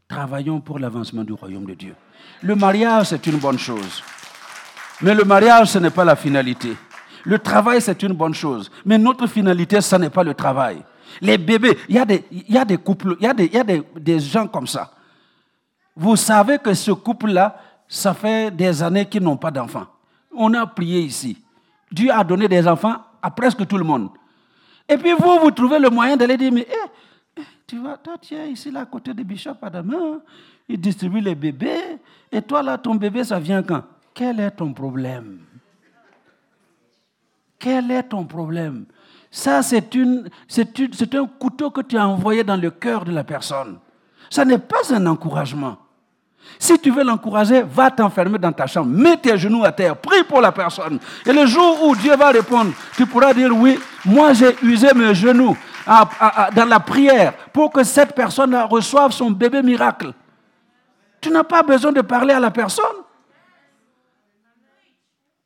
travaillons 0.08 0.60
pour 0.60 0.78
l'avancement 0.78 1.24
du 1.24 1.32
royaume 1.32 1.64
de 1.66 1.74
Dieu. 1.74 1.94
Le 2.42 2.54
mariage, 2.54 3.08
c'est 3.08 3.26
une 3.26 3.38
bonne 3.38 3.58
chose. 3.58 4.02
Mais 5.00 5.14
le 5.14 5.24
mariage, 5.24 5.68
ce 5.68 5.78
n'est 5.78 5.90
pas 5.90 6.04
la 6.04 6.16
finalité. 6.16 6.76
Le 7.24 7.38
travail, 7.38 7.80
c'est 7.80 8.02
une 8.02 8.12
bonne 8.12 8.34
chose. 8.34 8.70
Mais 8.84 8.98
notre 8.98 9.26
finalité, 9.26 9.80
ce 9.80 9.96
n'est 9.96 10.10
pas 10.10 10.24
le 10.24 10.34
travail. 10.34 10.82
Les 11.20 11.38
bébés, 11.38 11.78
il 11.88 11.96
y 11.96 11.98
a 12.58 12.64
des, 12.64 12.78
couples, 12.78 13.16
il 13.20 13.24
y 13.24 13.28
a, 13.28 13.34
des, 13.34 13.44
il 13.46 13.54
y 13.54 13.58
a 13.58 13.64
des, 13.64 13.82
des 13.98 14.20
gens 14.20 14.46
comme 14.46 14.66
ça. 14.66 14.92
Vous 15.94 16.16
savez 16.16 16.58
que 16.58 16.72
ce 16.74 16.90
couple-là, 16.90 17.56
ça 17.88 18.14
fait 18.14 18.50
des 18.50 18.82
années 18.82 19.06
qu'ils 19.06 19.22
n'ont 19.22 19.36
pas 19.36 19.50
d'enfants. 19.50 19.86
On 20.34 20.52
a 20.54 20.66
prié 20.66 21.00
ici. 21.00 21.36
Dieu 21.90 22.10
a 22.10 22.24
donné 22.24 22.48
des 22.48 22.66
enfants 22.66 22.96
à 23.20 23.30
presque 23.30 23.66
tout 23.66 23.76
le 23.76 23.84
monde. 23.84 24.08
Et 24.92 24.98
puis 24.98 25.12
vous, 25.14 25.38
vous 25.40 25.50
trouvez 25.50 25.78
le 25.78 25.88
moyen 25.88 26.16
d'aller 26.16 26.36
dire, 26.36 26.52
mais 26.52 26.66
eh, 26.68 27.40
eh, 27.40 27.42
tu 27.66 27.78
vois, 27.78 27.96
toi, 27.96 28.18
tu 28.20 28.34
ici, 28.34 28.70
là, 28.70 28.80
à 28.80 28.84
côté 28.84 29.14
de 29.14 29.22
Bishop 29.22 29.56
Adama, 29.62 30.18
il 30.68 30.78
distribue 30.78 31.20
les 31.20 31.34
bébés, 31.34 31.98
et 32.30 32.42
toi, 32.42 32.62
là, 32.62 32.76
ton 32.76 32.94
bébé, 32.94 33.24
ça 33.24 33.38
vient 33.38 33.62
quand? 33.62 33.82
Quel 34.12 34.40
est 34.40 34.50
ton 34.50 34.72
problème? 34.74 35.40
Quel 37.58 37.90
est 37.90 38.02
ton 38.02 38.24
problème? 38.24 38.84
Ça, 39.30 39.62
c'est, 39.62 39.88
c'est 40.48 41.14
un 41.14 41.26
couteau 41.26 41.70
que 41.70 41.80
tu 41.80 41.96
as 41.96 42.06
envoyé 42.06 42.44
dans 42.44 42.56
le 42.56 42.70
cœur 42.70 43.06
de 43.06 43.12
la 43.12 43.24
personne. 43.24 43.78
Ça 44.28 44.44
n'est 44.44 44.58
pas 44.58 44.94
un 44.94 45.06
encouragement. 45.06 45.78
Si 46.58 46.78
tu 46.78 46.90
veux 46.90 47.02
l'encourager, 47.02 47.62
va 47.62 47.90
t'enfermer 47.90 48.38
dans 48.38 48.52
ta 48.52 48.66
chambre, 48.66 48.88
mets 48.88 49.16
tes 49.16 49.36
genoux 49.36 49.64
à 49.64 49.72
terre, 49.72 49.96
prie 49.96 50.22
pour 50.24 50.40
la 50.40 50.52
personne. 50.52 50.98
Et 51.26 51.32
le 51.32 51.46
jour 51.46 51.82
où 51.84 51.96
Dieu 51.96 52.14
va 52.16 52.30
répondre, 52.30 52.72
tu 52.96 53.06
pourras 53.06 53.34
dire 53.34 53.50
oui, 53.56 53.78
moi 54.04 54.32
j'ai 54.32 54.56
usé 54.62 54.92
mes 54.94 55.14
genoux 55.14 55.56
dans 55.86 56.68
la 56.68 56.80
prière 56.80 57.34
pour 57.52 57.72
que 57.72 57.82
cette 57.82 58.14
personne 58.14 58.54
reçoive 58.54 59.10
son 59.12 59.30
bébé 59.30 59.62
miracle. 59.62 60.12
Tu 61.20 61.30
n'as 61.30 61.44
pas 61.44 61.62
besoin 61.62 61.92
de 61.92 62.00
parler 62.00 62.34
à 62.34 62.40
la 62.40 62.50
personne. 62.50 62.84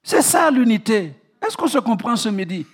C'est 0.03 0.23
ça 0.23 0.51
l'unité. 0.51 1.15
Est-ce 1.45 1.57
qu'on 1.57 1.69
se 1.69 1.79
comprend 1.79 2.17
ce 2.17 2.29
midi? 2.29 2.67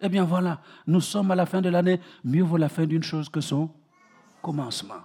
Eh 0.00 0.08
bien 0.08 0.24
voilà, 0.24 0.58
nous 0.86 1.00
sommes 1.00 1.30
à 1.30 1.36
la 1.36 1.46
fin 1.46 1.60
de 1.60 1.68
l'année. 1.68 2.00
Mieux 2.24 2.42
vaut 2.42 2.56
la 2.56 2.68
fin 2.68 2.84
d'une 2.84 3.02
chose 3.02 3.28
que 3.28 3.40
son 3.40 3.70
commencement. 4.40 5.02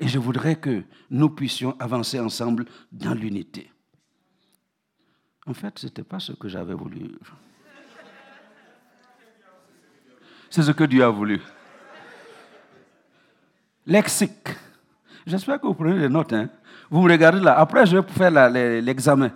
Et 0.00 0.08
je 0.08 0.18
voudrais 0.18 0.56
que 0.56 0.82
nous 1.10 1.28
puissions 1.28 1.76
avancer 1.78 2.18
ensemble 2.18 2.64
dans 2.90 3.12
l'unité. 3.12 3.70
En 5.46 5.52
fait, 5.52 5.78
ce 5.78 5.86
n'était 5.86 6.02
pas 6.02 6.18
ce 6.18 6.32
que 6.32 6.48
j'avais 6.48 6.74
voulu. 6.74 7.18
C'est 10.48 10.62
ce 10.62 10.70
que 10.72 10.84
Dieu 10.84 11.04
a 11.04 11.10
voulu. 11.10 11.40
Lexique. 13.86 14.48
J'espère 15.26 15.60
que 15.60 15.66
vous 15.66 15.74
prenez 15.74 15.98
des 16.00 16.08
notes. 16.08 16.32
Hein. 16.32 16.48
Vous 16.90 17.02
me 17.02 17.10
regardez 17.10 17.40
là. 17.40 17.58
Après, 17.58 17.84
je 17.86 17.98
vais 17.98 18.08
faire 18.08 18.50
l'examen. 18.82 19.30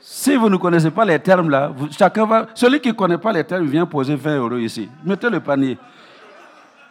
Si 0.00 0.36
vous 0.36 0.48
ne 0.48 0.56
connaissez 0.56 0.90
pas 0.90 1.04
les 1.04 1.18
termes 1.18 1.50
là, 1.50 1.72
chacun 1.90 2.26
va. 2.26 2.48
Celui 2.54 2.80
qui 2.80 2.88
ne 2.88 2.94
connaît 2.94 3.18
pas 3.18 3.32
les 3.32 3.44
termes 3.44 3.66
vient 3.66 3.86
poser 3.86 4.16
20 4.16 4.36
euros 4.38 4.56
ici. 4.58 4.88
Mettez 5.04 5.30
le 5.30 5.40
panier. 5.40 5.78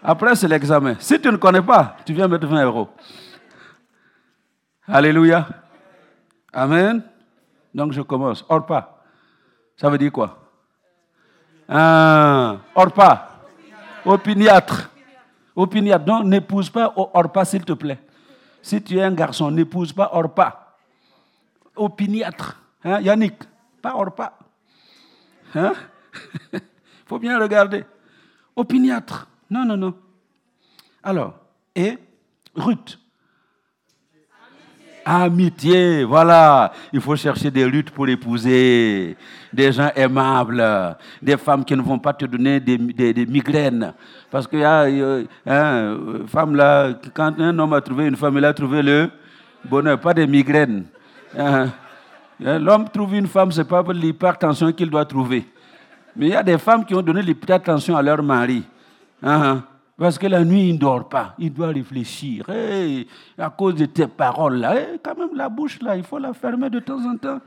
Après, 0.04 0.36
c'est 0.36 0.48
l'examen. 0.48 0.96
Si 1.00 1.20
tu 1.20 1.30
ne 1.30 1.38
connais 1.38 1.62
pas, 1.62 1.98
tu 2.06 2.14
viens 2.14 2.28
mettre 2.28 2.48
20 2.48 2.64
euros. 2.66 2.90
Alléluia. 4.88 5.48
Amen. 6.54 7.04
Donc 7.74 7.92
je 7.92 8.02
commence. 8.02 8.46
Orpa. 8.48 9.02
Ça 9.76 9.90
veut 9.90 9.98
dire 9.98 10.12
quoi? 10.12 10.40
Ah, 11.68 12.58
Orpa. 12.74 13.30
Opiniâtre. 14.06 14.90
Opiniâtre. 15.56 16.06
Donc 16.06 16.26
n'épouse 16.26 16.70
pas 16.70 16.94
Orpa, 16.96 17.44
s'il 17.46 17.66
te 17.66 17.74
plaît. 17.74 18.00
Si 18.62 18.82
tu 18.82 18.98
es 18.98 19.04
un 19.04 19.12
garçon, 19.12 19.52
n'épouse 19.52 19.92
pas 19.92 20.10
Orpa. 20.14 20.76
Opiniâtre. 21.76 22.60
Hein, 22.84 23.02
Yannick, 23.02 23.44
pas 23.82 23.96
Orpa. 23.96 24.34
Il 25.54 25.60
hein? 25.60 25.74
faut 27.06 27.20
bien 27.20 27.40
regarder. 27.40 27.86
Opiniâtre. 28.56 29.28
Non, 29.50 29.66
non, 29.66 29.78
non. 29.78 29.94
Alors, 31.04 31.36
et 31.76 31.98
Ruth? 32.56 33.00
Amitié, 35.06 36.04
voilà. 36.04 36.74
Il 36.92 37.00
faut 37.00 37.16
chercher 37.16 37.50
des 37.50 37.66
luttes 37.66 37.92
pour 37.92 38.10
épouser, 38.10 39.16
des 39.54 39.72
gens 39.72 39.90
aimables, 39.96 40.62
des 41.22 41.38
femmes 41.38 41.64
qui 41.64 41.78
ne 41.78 41.82
vont 41.82 41.98
pas 41.98 42.12
te 42.12 42.26
donner 42.26 42.60
des, 42.60 43.26
migraines. 43.26 43.94
Parce 44.30 44.46
qu'il 44.48 44.60
y 44.60 44.66
a 44.66 44.86
hein, 45.46 45.98
femme 46.28 46.56
là, 46.56 46.94
quand 47.14 47.40
un 47.40 47.58
homme 47.58 47.72
a 47.72 47.80
trouvé 47.80 48.08
une 48.08 48.18
femme, 48.18 48.38
il 48.38 48.44
a 48.44 48.54
trouvé 48.54 48.82
le 48.82 49.10
bonheur, 49.64 49.98
pas 49.98 50.14
des 50.14 50.28
migraines. 50.28 50.84
Hein. 51.38 51.70
Hein, 52.44 52.60
l'homme 52.60 52.90
trouve 52.90 53.16
une 53.16 53.28
femme, 53.28 53.52
ce 53.54 53.62
n'est 53.62 53.68
pas 53.68 53.84
l'hypertension 53.94 54.74
qu'il 54.74 54.90
doit 54.90 55.06
trouver. 55.06 55.46
Mais 56.18 56.28
il 56.28 56.32
y 56.32 56.36
a 56.36 56.44
des 56.44 56.58
femmes 56.58 56.84
qui 56.84 56.94
ont 56.94 57.02
donné 57.02 57.22
l'hypertension 57.22 57.96
à 57.96 58.02
leur 58.02 58.22
mari. 58.22 58.66
Parce 59.22 60.20
que 60.20 60.28
la 60.28 60.44
nuit, 60.46 60.70
il 60.70 60.74
ne 60.76 60.80
dort 60.80 61.10
pas. 61.10 61.34
Il 61.40 61.52
doit 61.54 61.70
réfléchir. 61.70 62.46
à 63.38 63.50
cause 63.50 63.76
de 63.76 63.86
tes 63.86 64.08
paroles, 64.08 64.58
là, 64.58 64.76
quand 65.04 65.18
même, 65.18 65.36
la 65.36 65.50
bouche, 65.50 65.82
là, 65.82 65.98
il 65.98 66.04
faut 66.04 66.20
la 66.20 66.34
fermer 66.34 66.70
de 66.70 66.80
temps 66.80 67.04
en 67.04 67.18
temps. 67.18 67.40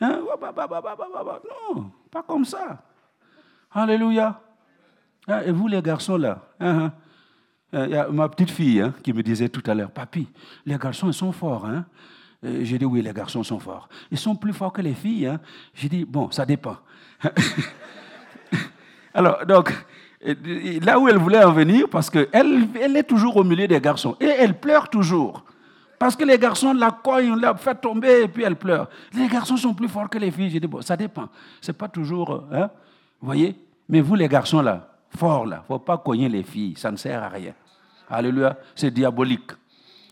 Hein? 0.00 0.20
Non, 0.20 1.90
pas 2.10 2.22
comme 2.22 2.44
ça. 2.44 2.82
Alléluia. 3.72 4.40
Hein, 5.28 5.40
et 5.46 5.52
vous, 5.52 5.68
les 5.68 5.80
garçons, 5.80 6.18
là, 6.18 6.42
hein, 6.60 6.92
il 7.72 7.88
y 7.88 7.96
a 7.96 8.08
ma 8.08 8.28
petite 8.28 8.50
fille 8.50 8.84
qui 9.02 9.12
me 9.12 9.22
disait 9.22 9.48
tout 9.48 9.62
à 9.68 9.74
l'heure, 9.74 9.90
Papi, 9.90 10.28
les 10.64 10.76
garçons, 10.76 11.08
ils 11.08 11.14
sont 11.14 11.32
forts. 11.32 11.66
J'ai 12.42 12.78
dit, 12.78 12.84
oui, 12.84 13.02
les 13.02 13.12
garçons 13.12 13.42
sont 13.42 13.58
forts. 13.58 13.88
Ils 14.10 14.18
sont 14.18 14.36
plus 14.36 14.52
forts 14.52 14.72
que 14.72 14.82
les 14.82 14.94
filles. 14.94 15.36
J'ai 15.74 15.88
dit, 15.88 16.04
bon, 16.04 16.30
ça 16.30 16.44
dépend. 16.44 16.76
Alors, 19.14 19.44
donc, 19.46 19.72
là 20.82 20.98
où 20.98 21.08
elle 21.08 21.18
voulait 21.18 21.44
en 21.44 21.52
venir, 21.52 21.88
parce 21.88 22.10
qu'elle 22.10 22.28
elle 22.32 22.96
est 22.96 23.04
toujours 23.04 23.36
au 23.36 23.44
milieu 23.44 23.66
des 23.66 23.80
garçons. 23.80 24.16
Et 24.20 24.26
elle 24.26 24.58
pleure 24.58 24.88
toujours. 24.88 25.44
Parce 25.98 26.14
que 26.14 26.24
les 26.24 26.38
garçons 26.38 26.72
la 26.74 26.90
cognent, 26.90 27.36
la 27.40 27.54
fait 27.54 27.74
tomber 27.74 28.24
et 28.24 28.28
puis 28.28 28.42
elle 28.42 28.56
pleure. 28.56 28.88
Les 29.14 29.28
garçons 29.28 29.56
sont 29.56 29.72
plus 29.72 29.88
forts 29.88 30.10
que 30.10 30.18
les 30.18 30.30
filles. 30.30 30.50
J'ai 30.50 30.60
dit, 30.60 30.66
bon, 30.66 30.82
ça 30.82 30.96
dépend. 30.96 31.28
C'est 31.60 31.72
pas 31.76 31.88
toujours. 31.88 32.44
Hein, 32.52 32.70
vous 33.20 33.26
voyez 33.26 33.56
Mais 33.88 34.00
vous, 34.00 34.14
les 34.14 34.28
garçons, 34.28 34.60
là, 34.60 34.88
forts, 35.16 35.46
là, 35.46 35.64
faut 35.66 35.78
pas 35.78 35.96
cogner 35.98 36.28
les 36.28 36.42
filles. 36.42 36.74
Ça 36.76 36.90
ne 36.90 36.96
sert 36.96 37.22
à 37.22 37.28
rien. 37.28 37.52
Alléluia. 38.10 38.58
C'est 38.74 38.90
diabolique. 38.90 39.52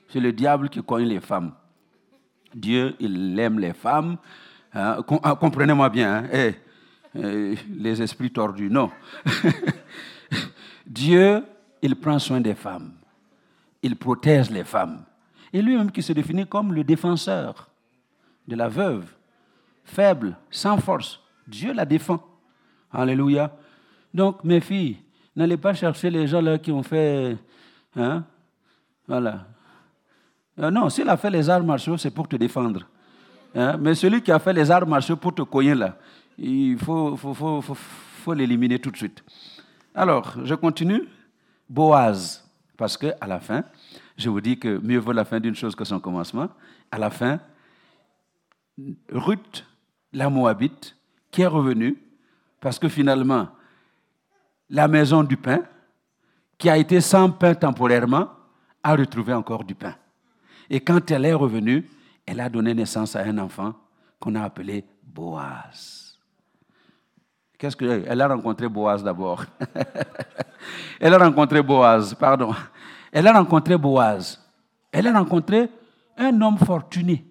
C'est 0.09 0.21
le 0.21 0.33
diable 0.33 0.69
qui 0.69 0.83
cogne 0.83 1.07
les 1.07 1.21
femmes. 1.21 1.53
Dieu, 2.55 2.95
il 3.01 3.39
aime 3.39 3.59
les 3.59 3.73
femmes. 3.75 4.17
Hein, 4.73 4.99
ah, 5.23 5.35
comprenez-moi 5.35 5.89
bien. 5.91 6.15
Hein, 6.15 6.25
eh, 6.33 6.55
les 7.15 8.03
esprits 8.03 8.31
tordus, 8.31 8.71
non. 8.71 8.91
Dieu, 10.87 11.43
il 11.83 11.97
prend 11.97 12.19
soin 12.19 12.41
des 12.41 12.55
femmes. 12.55 12.93
Il 13.83 13.97
protège 13.97 14.51
les 14.51 14.65
femmes. 14.65 15.05
Et 15.53 15.63
lui-même 15.63 15.91
qui 15.91 16.03
se 16.03 16.13
définit 16.13 16.47
comme 16.47 16.73
le 16.73 16.83
défenseur 16.83 17.69
de 18.49 18.57
la 18.57 18.69
veuve, 18.69 19.05
faible, 19.85 20.37
sans 20.51 20.79
force. 20.79 21.21
Dieu 21.47 21.73
la 21.73 21.85
défend. 21.85 22.23
Alléluia. 22.93 23.57
Donc, 24.13 24.43
mes 24.45 24.61
filles, 24.61 24.99
n'allez 25.37 25.57
pas 25.57 25.75
chercher 25.75 26.11
les 26.11 26.27
gens 26.27 26.59
qui 26.59 26.73
ont 26.73 26.83
fait. 26.83 27.37
Hein, 27.97 28.25
voilà. 29.07 29.47
Euh, 30.59 30.71
non, 30.71 30.89
s'il 30.89 31.09
a 31.09 31.17
fait 31.17 31.31
les 31.31 31.49
arts 31.51 31.65
martiaux, 31.65 31.97
c'est 31.97 32.11
pour 32.11 32.29
te 32.29 32.37
défendre. 32.37 32.87
Hein, 33.55 33.77
mais 33.79 33.95
celui 33.95 34.23
qui 34.23 34.33
a 34.33 34.39
fait 34.39 34.53
les 34.53 34.71
arts 34.71 34.87
martiaux 34.87 35.17
pour 35.17 35.35
te 35.35 35.43
cogner 35.43 35.75
là, 35.75 35.97
il 36.39 36.79
faut, 36.79 37.17
faut, 37.17 37.35
faut, 37.35 37.63
faut 37.63 38.35
l'éliminer 38.35 38.79
tout 38.79 38.91
de 38.91 38.97
suite. 38.97 39.23
Alors, 39.95 40.35
je 40.45 40.55
continue. 40.55 41.03
Boaz, 41.69 42.45
parce 42.77 42.97
que 42.97 43.13
à 43.21 43.27
la 43.27 43.41
fin, 43.41 43.65
je 44.17 44.29
vous 44.29 44.41
dis 44.41 44.59
que 44.59 44.79
mieux 44.79 44.99
vaut 44.99 45.13
la 45.13 45.25
fin 45.25 45.41
d'une 45.41 45.55
chose 45.55 45.75
que 45.75 45.85
son 45.85 45.99
commencement. 46.01 46.49
À 46.91 46.99
la 46.99 47.11
fin, 47.11 47.41
Ruth, 49.11 49.65
la 50.13 50.29
Moabite, 50.29 50.97
qui 51.31 51.43
est 51.43 51.47
revenue, 51.47 51.97
parce 52.61 52.79
que 52.79 52.89
finalement, 52.89 53.49
la 54.71 54.89
maison 54.89 55.23
du 55.23 55.37
pain, 55.37 55.63
qui 56.59 56.69
a 56.69 56.77
été 56.77 57.01
sans 57.01 57.31
pain 57.31 57.55
temporairement, 57.55 58.29
a 58.83 58.95
retrouvé 58.95 59.33
encore 59.33 59.65
du 59.65 59.75
pain. 59.75 59.95
Et 60.71 60.81
quand 60.81 61.11
elle 61.11 61.25
est 61.25 61.35
revenue, 61.35 61.89
elle 62.27 62.41
a 62.41 62.49
donné 62.49 62.75
naissance 62.75 63.17
à 63.17 63.21
un 63.21 63.39
enfant 63.39 63.75
qu'on 64.21 64.35
a 64.35 64.43
appelé 64.43 64.85
Boaz. 65.03 66.04
Qu'est-ce 67.65 67.77
que 67.77 68.05
elle 68.07 68.21
a 68.21 68.29
rencontré 68.29 68.69
Boaz 68.69 69.03
d'abord 69.03 69.43
Elle 71.01 71.15
a 71.15 71.19
rencontré 71.19 71.63
Boaz, 71.63 72.13
pardon. 72.13 72.55
Elle 73.11 73.27
a 73.27 73.33
rencontré 73.33 73.79
Boaz. 73.79 74.39
Elle 74.93 75.07
a 75.07 75.19
rencontré 75.19 75.71
un 76.19 76.39
homme 76.43 76.59
fortuné. 76.59 77.25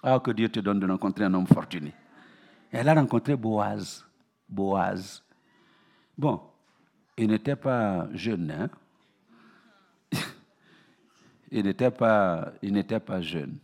Ah, 0.00 0.20
que 0.20 0.30
Dieu 0.30 0.48
te 0.48 0.60
donne 0.60 0.78
de 0.78 0.86
rencontrer 0.86 1.24
un 1.24 1.34
homme 1.34 1.48
fortuné. 1.48 1.92
Elle 2.70 2.88
a 2.88 2.94
rencontré 2.94 3.34
Boaz. 3.34 4.06
Boaz. 4.48 5.24
Bon, 6.16 6.40
il 7.16 7.26
n'était 7.26 7.56
pas 7.56 8.06
jeune, 8.14 8.52
hein? 8.52 8.70
il 11.50 11.64
n'était 11.64 11.90
pas, 11.90 12.52
il 12.62 12.74
n'était 12.74 13.00
pas 13.00 13.20
jeune. 13.20 13.58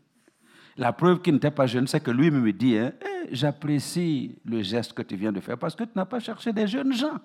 La 0.76 0.92
preuve 0.92 1.20
qu'il 1.20 1.34
n'était 1.34 1.50
pas 1.50 1.66
jeune, 1.66 1.86
c'est 1.86 2.00
que 2.00 2.10
lui 2.10 2.30
me 2.30 2.52
dit, 2.52 2.76
hein, 2.76 2.92
eh, 3.00 3.28
j'apprécie 3.34 4.36
le 4.44 4.62
geste 4.62 4.92
que 4.92 5.02
tu 5.02 5.16
viens 5.16 5.32
de 5.32 5.40
faire 5.40 5.56
parce 5.56 5.76
que 5.76 5.84
tu 5.84 5.92
n'as 5.94 6.04
pas 6.04 6.18
cherché 6.18 6.52
des 6.52 6.66
jeunes 6.66 6.92
gens. 6.92 7.18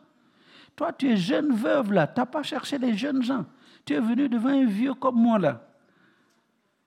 Toi, 0.75 0.93
tu 0.93 1.09
es 1.09 1.17
jeune 1.17 1.53
veuve 1.53 1.91
là, 1.91 2.05
tu 2.07 2.19
n'as 2.19 2.25
pas 2.25 2.43
cherché 2.43 2.77
des 2.77 2.95
jeunes 2.95 3.23
gens. 3.23 3.45
Tu 3.85 3.93
es 3.93 3.99
venu 3.99 4.29
devant 4.29 4.49
un 4.49 4.65
vieux 4.65 4.93
comme 4.93 5.15
moi 5.15 5.39
là. 5.39 5.65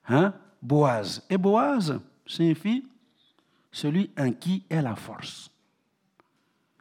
Hein? 0.09 0.33
Boaz. 0.61 1.25
Et 1.29 1.37
Boaz 1.37 1.99
signifie 2.27 2.87
celui 3.73 4.11
en 4.17 4.31
qui 4.33 4.65
est 4.71 4.83
la 4.83 4.95
force. 4.95 5.51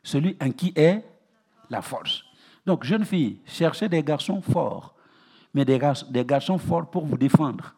Celui 0.04 0.38
en 0.42 0.52
qui 0.52 0.74
est 0.76 1.04
la 1.70 1.82
force. 1.82 2.24
Donc, 2.66 2.84
jeune 2.84 3.06
fille, 3.06 3.40
cherchez 3.46 3.90
des 3.90 4.04
garçons 4.04 4.42
forts, 4.42 4.94
mais 5.54 5.66
des 5.66 6.26
garçons 6.26 6.58
forts 6.60 6.90
pour 6.92 7.06
vous 7.06 7.18
défendre 7.18 7.74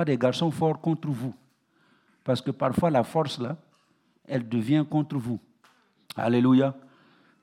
pas 0.00 0.04
des 0.06 0.16
garçons 0.16 0.50
forts 0.50 0.80
contre 0.80 1.08
vous. 1.08 1.34
Parce 2.24 2.40
que 2.40 2.50
parfois 2.50 2.90
la 2.90 3.04
force, 3.04 3.38
là, 3.38 3.58
elle 4.26 4.48
devient 4.48 4.82
contre 4.88 5.18
vous. 5.18 5.38
Alléluia. 6.16 6.74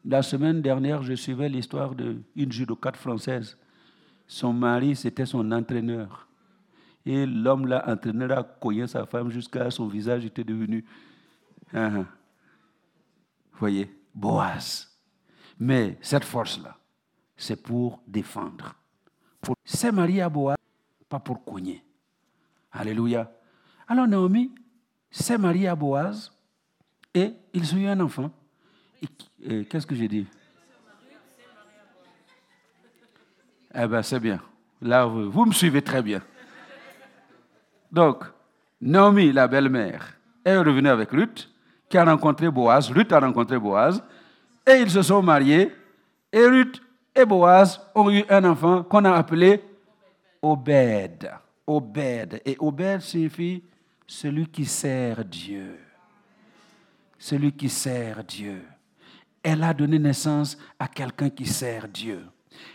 La 0.04 0.24
semaine 0.24 0.60
dernière, 0.60 1.04
je 1.04 1.14
suivais 1.14 1.50
l'histoire 1.50 1.94
d'une 1.94 2.52
judocate 2.52 2.98
française. 2.98 3.56
Son 4.26 4.54
mari, 4.54 4.96
c'était 4.96 5.28
son 5.28 5.52
entraîneur. 5.52 6.28
Et 7.06 7.28
l'homme 7.28 7.68
là, 7.68 7.84
entraîneur, 7.88 8.40
a 8.40 8.42
cogné 8.42 8.88
sa 8.88 9.06
femme 9.06 9.30
jusqu'à 9.30 9.70
son 9.70 9.88
visage 9.88 10.26
était 10.26 10.44
devenu. 10.44 10.84
Hein, 11.74 11.92
hein. 11.96 12.08
Vous 13.52 13.60
voyez, 13.60 13.88
Boaz. 14.16 14.98
Mais 15.60 16.00
cette 16.02 16.26
force-là, 16.26 16.76
c'est 17.36 17.62
pour 17.62 18.02
défendre. 18.08 18.74
C'est 19.64 19.92
marié 19.92 20.24
à 20.24 20.30
Boaz, 20.30 20.58
pas 21.08 21.20
pour 21.20 21.46
cogner. 21.46 21.84
Alléluia. 22.78 23.32
Alors 23.88 24.08
Naomi 24.08 24.54
s'est 25.10 25.38
mariée 25.38 25.68
à 25.68 25.76
Boaz 25.76 26.32
et 27.14 27.34
ils 27.54 27.74
ont 27.74 27.78
eu 27.78 27.88
un 27.88 28.00
enfant. 28.00 28.30
Qu'est-ce 29.70 29.88
que 29.88 29.96
j'ai 29.96 30.08
dit? 30.08 30.28
Eh 33.74 33.88
bien, 33.88 34.02
c'est 34.02 34.20
bien. 34.20 34.40
Là, 34.82 35.06
vous, 35.06 35.46
me 35.46 35.54
suivez 35.54 35.82
très 35.82 36.02
bien. 36.02 36.22
Donc, 37.92 38.26
Naomi, 38.82 39.32
la 39.32 39.48
belle-mère, 39.48 40.18
est 40.44 40.58
revenue 40.58 40.90
avec 40.90 41.12
Ruth, 41.12 41.50
qui 41.90 41.98
a 41.98 42.06
rencontré 42.06 42.50
Boaz. 42.50 42.92
Ruth 42.92 43.12
a 43.12 43.20
rencontré 43.20 43.58
Boaz. 43.58 44.04
Et 44.66 44.82
ils 44.82 44.90
se 44.90 45.02
sont 45.02 45.22
mariés. 45.22 45.74
Et 46.32 46.46
Ruth 46.46 46.82
et 47.16 47.26
Boaz 47.26 47.82
ont 47.96 48.10
eu 48.12 48.24
un 48.30 48.44
enfant 48.46 48.84
qu'on 48.84 49.06
a 49.06 49.14
appelé 49.14 49.64
Obed. 50.42 51.32
Obed. 51.68 52.42
Et 52.46 52.56
Obed 52.60 53.02
signifie 53.02 53.64
celui 54.08 54.48
qui 54.48 54.66
sert 54.66 55.24
Dieu. 55.26 55.78
Celui 57.20 57.52
qui 57.52 57.68
sert 57.68 58.24
Dieu. 58.24 58.64
Elle 59.44 59.64
a 59.64 59.74
donné 59.74 60.00
naissance 60.00 60.58
à 60.80 60.88
quelqu'un 60.88 61.30
qui 61.30 61.46
sert 61.46 61.88
Dieu. 61.88 62.26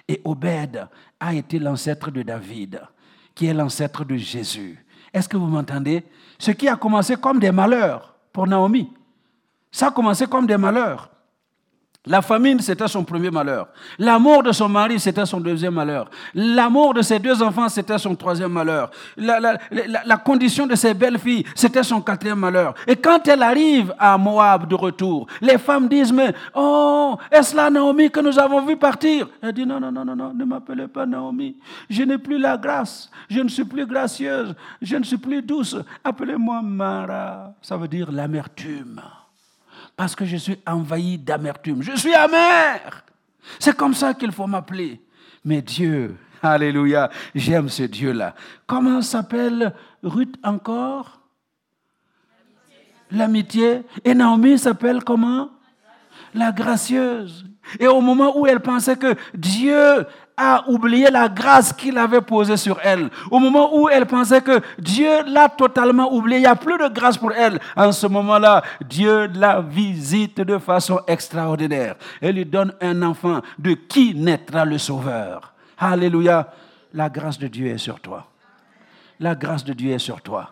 Et 0.06 0.20
Obed 0.24 0.86
a 1.18 1.34
été 1.34 1.58
l'ancêtre 1.58 2.10
de 2.10 2.22
David, 2.22 2.82
qui 3.34 3.46
est 3.46 3.54
l'ancêtre 3.54 4.04
de 4.04 4.16
Jésus. 4.16 4.84
Est-ce 5.12 5.28
que 5.28 5.36
vous 5.36 5.46
m'entendez? 5.46 6.04
Ce 6.38 6.50
qui 6.50 6.68
a 6.68 6.76
commencé 6.76 7.16
comme 7.16 7.38
des 7.38 7.52
malheurs 7.52 8.16
pour 8.32 8.46
Naomi. 8.46 8.92
Ça 9.70 9.88
a 9.88 9.90
commencé 9.90 10.26
comme 10.26 10.46
des 10.46 10.56
malheurs. 10.56 11.10
La 12.06 12.20
famine, 12.20 12.58
c'était 12.58 12.88
son 12.88 13.04
premier 13.04 13.30
malheur. 13.30 13.68
La 13.96 14.18
mort 14.18 14.42
de 14.42 14.50
son 14.50 14.68
mari, 14.68 14.98
c'était 14.98 15.24
son 15.24 15.38
deuxième 15.38 15.74
malheur. 15.74 16.10
La 16.34 16.68
mort 16.68 16.94
de 16.94 17.00
ses 17.00 17.20
deux 17.20 17.40
enfants, 17.40 17.68
c'était 17.68 17.96
son 17.96 18.16
troisième 18.16 18.50
malheur. 18.50 18.90
La, 19.16 20.16
condition 20.16 20.66
de 20.66 20.74
ses 20.74 20.94
belles-filles, 20.94 21.44
c'était 21.54 21.84
son 21.84 22.00
quatrième 22.00 22.40
malheur. 22.40 22.74
Et 22.88 22.96
quand 22.96 23.28
elle 23.28 23.44
arrive 23.44 23.94
à 24.00 24.18
Moab 24.18 24.66
de 24.66 24.74
retour, 24.74 25.28
les 25.40 25.58
femmes 25.58 25.86
disent, 25.86 26.12
mais, 26.12 26.34
oh, 26.56 27.16
est-ce 27.30 27.54
la 27.54 27.70
Naomi 27.70 28.10
que 28.10 28.18
nous 28.18 28.36
avons 28.36 28.66
vu 28.66 28.76
partir? 28.76 29.28
Elle 29.40 29.52
dit, 29.52 29.64
non, 29.64 29.78
non, 29.78 29.92
non, 29.92 30.04
non, 30.04 30.16
non, 30.16 30.34
ne 30.34 30.44
m'appelez 30.44 30.88
pas 30.88 31.06
Naomi. 31.06 31.56
Je 31.88 32.02
n'ai 32.02 32.18
plus 32.18 32.38
la 32.38 32.56
grâce. 32.56 33.12
Je 33.30 33.38
ne 33.40 33.48
suis 33.48 33.64
plus 33.64 33.86
gracieuse. 33.86 34.56
Je 34.80 34.96
ne 34.96 35.04
suis 35.04 35.18
plus 35.18 35.40
douce. 35.40 35.76
Appelez-moi 36.02 36.62
Mara. 36.62 37.54
Ça 37.62 37.76
veut 37.76 37.86
dire 37.88 38.10
l'amertume 38.10 39.00
parce 39.96 40.14
que 40.14 40.24
je 40.24 40.36
suis 40.36 40.58
envahi 40.66 41.18
d'amertume. 41.18 41.82
Je 41.82 41.96
suis 41.96 42.14
amer. 42.14 43.04
C'est 43.58 43.76
comme 43.76 43.94
ça 43.94 44.14
qu'il 44.14 44.32
faut 44.32 44.46
m'appeler. 44.46 45.00
Mais 45.44 45.62
Dieu, 45.62 46.16
alléluia, 46.42 47.10
j'aime 47.34 47.68
ce 47.68 47.84
Dieu-là. 47.84 48.34
Comment 48.66 49.02
s'appelle 49.02 49.74
Ruth 50.02 50.36
encore? 50.42 51.20
L'amitié. 53.10 53.82
Et 54.04 54.14
Naomi 54.14 54.58
s'appelle 54.58 55.04
comment? 55.04 55.50
La 56.34 56.50
gracieuse. 56.50 57.44
Et 57.78 57.86
au 57.86 58.00
moment 58.00 58.36
où 58.38 58.46
elle 58.46 58.60
pensait 58.60 58.96
que 58.96 59.14
Dieu 59.34 60.06
a 60.36 60.64
oublié 60.68 61.10
la 61.10 61.28
grâce 61.28 61.72
qu'il 61.72 61.98
avait 61.98 62.20
posée 62.20 62.56
sur 62.56 62.78
elle. 62.82 63.10
Au 63.30 63.38
moment 63.38 63.76
où 63.76 63.88
elle 63.88 64.06
pensait 64.06 64.40
que 64.40 64.60
Dieu 64.78 65.22
l'a 65.26 65.48
totalement 65.48 66.12
oublié, 66.12 66.38
il 66.38 66.42
n'y 66.42 66.46
a 66.46 66.56
plus 66.56 66.78
de 66.78 66.88
grâce 66.88 67.18
pour 67.18 67.32
elle. 67.32 67.60
En 67.76 67.92
ce 67.92 68.06
moment-là, 68.06 68.62
Dieu 68.88 69.28
la 69.34 69.60
visite 69.60 70.40
de 70.40 70.58
façon 70.58 71.00
extraordinaire 71.06 71.96
et 72.20 72.32
lui 72.32 72.44
donne 72.44 72.72
un 72.80 73.02
enfant 73.02 73.40
de 73.58 73.72
qui 73.72 74.14
naîtra 74.14 74.64
le 74.64 74.78
Sauveur. 74.78 75.52
Alléluia. 75.78 76.48
La 76.94 77.08
grâce 77.08 77.38
de 77.38 77.48
Dieu 77.48 77.68
est 77.68 77.78
sur 77.78 78.00
toi. 78.00 78.26
La 79.18 79.34
grâce 79.34 79.64
de 79.64 79.72
Dieu 79.72 79.92
est 79.92 79.98
sur 79.98 80.20
toi. 80.20 80.50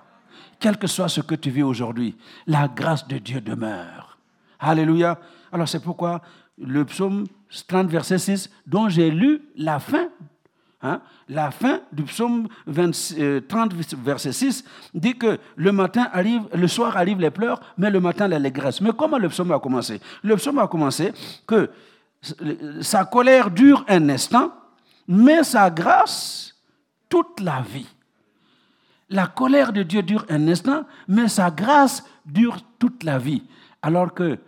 Quel 0.58 0.76
que 0.76 0.86
soit 0.86 1.08
ce 1.08 1.20
que 1.20 1.34
tu 1.34 1.50
vis 1.50 1.62
aujourd'hui, 1.62 2.16
la 2.46 2.68
grâce 2.68 3.06
de 3.08 3.18
Dieu 3.18 3.40
demeure. 3.40 4.18
Alléluia. 4.58 5.18
Alors 5.52 5.68
c'est 5.68 5.82
pourquoi 5.82 6.20
le 6.60 6.84
psaume 6.84 7.26
30, 7.68 7.88
verset 7.88 8.18
6, 8.18 8.50
dont 8.66 8.88
j'ai 8.88 9.10
lu 9.10 9.42
la 9.56 9.78
fin. 9.78 10.08
Hein, 10.82 11.02
la 11.28 11.50
fin 11.50 11.80
du 11.92 12.04
psaume 12.04 12.48
30, 12.66 13.14
euh, 13.18 13.40
verset 14.02 14.32
6, 14.32 14.64
dit 14.94 15.16
que 15.16 15.38
le 15.56 15.72
matin 15.72 16.08
arrive, 16.12 16.42
le 16.54 16.68
soir 16.68 16.96
arrivent 16.96 17.20
les 17.20 17.30
pleurs, 17.30 17.60
mais 17.76 17.90
le 17.90 18.00
matin 18.00 18.28
l'allégresse. 18.28 18.80
Mais 18.80 18.92
comment 18.96 19.18
le 19.18 19.28
psaume 19.28 19.52
a 19.52 19.58
commencé? 19.58 20.00
Le 20.22 20.36
psaume 20.36 20.58
a 20.58 20.68
commencé 20.68 21.12
que 21.46 21.70
sa 22.80 23.04
colère 23.04 23.50
dure 23.50 23.84
un 23.88 24.08
instant, 24.08 24.52
mais 25.06 25.42
sa 25.42 25.70
grâce 25.70 26.54
toute 27.08 27.40
la 27.40 27.60
vie. 27.60 27.88
La 29.10 29.26
colère 29.26 29.72
de 29.72 29.82
Dieu 29.82 30.02
dure 30.02 30.24
un 30.30 30.48
instant, 30.48 30.84
mais 31.08 31.28
sa 31.28 31.50
grâce 31.50 32.04
dure 32.24 32.58
toute 32.78 33.02
la 33.02 33.18
vie. 33.18 33.42
Alors 33.82 34.14
que 34.14 34.38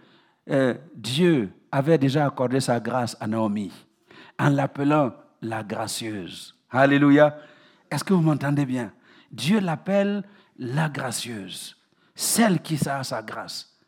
euh, 0.49 0.75
Dieu 0.95 1.51
avait 1.73 1.99
déjà 1.99 2.27
accordé 2.27 2.61
sa 2.61 2.79
grâce 2.79 3.17
à 3.19 3.27
Naomi 3.27 3.73
en 4.39 4.51
l'appelant 4.51 5.15
la 5.41 5.65
gracieuse. 5.65 6.55
Alléluia. 6.71 7.37
Est-ce 7.91 8.05
que 8.05 8.13
vous 8.13 8.23
m'entendez 8.23 8.67
bien? 8.67 8.93
Dieu 9.31 9.59
l'appelle 9.61 10.23
la 10.59 10.89
gracieuse, 10.89 11.77
celle 12.15 12.61
qui 12.61 12.79
a 12.89 13.03
sa 13.03 13.23
grâce. 13.23 13.79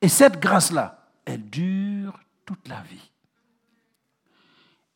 Et 0.00 0.08
cette 0.08 0.40
grâce-là, 0.40 1.08
elle 1.24 1.48
dure 1.48 2.18
toute 2.44 2.68
la 2.68 2.82
vie. 2.82 3.10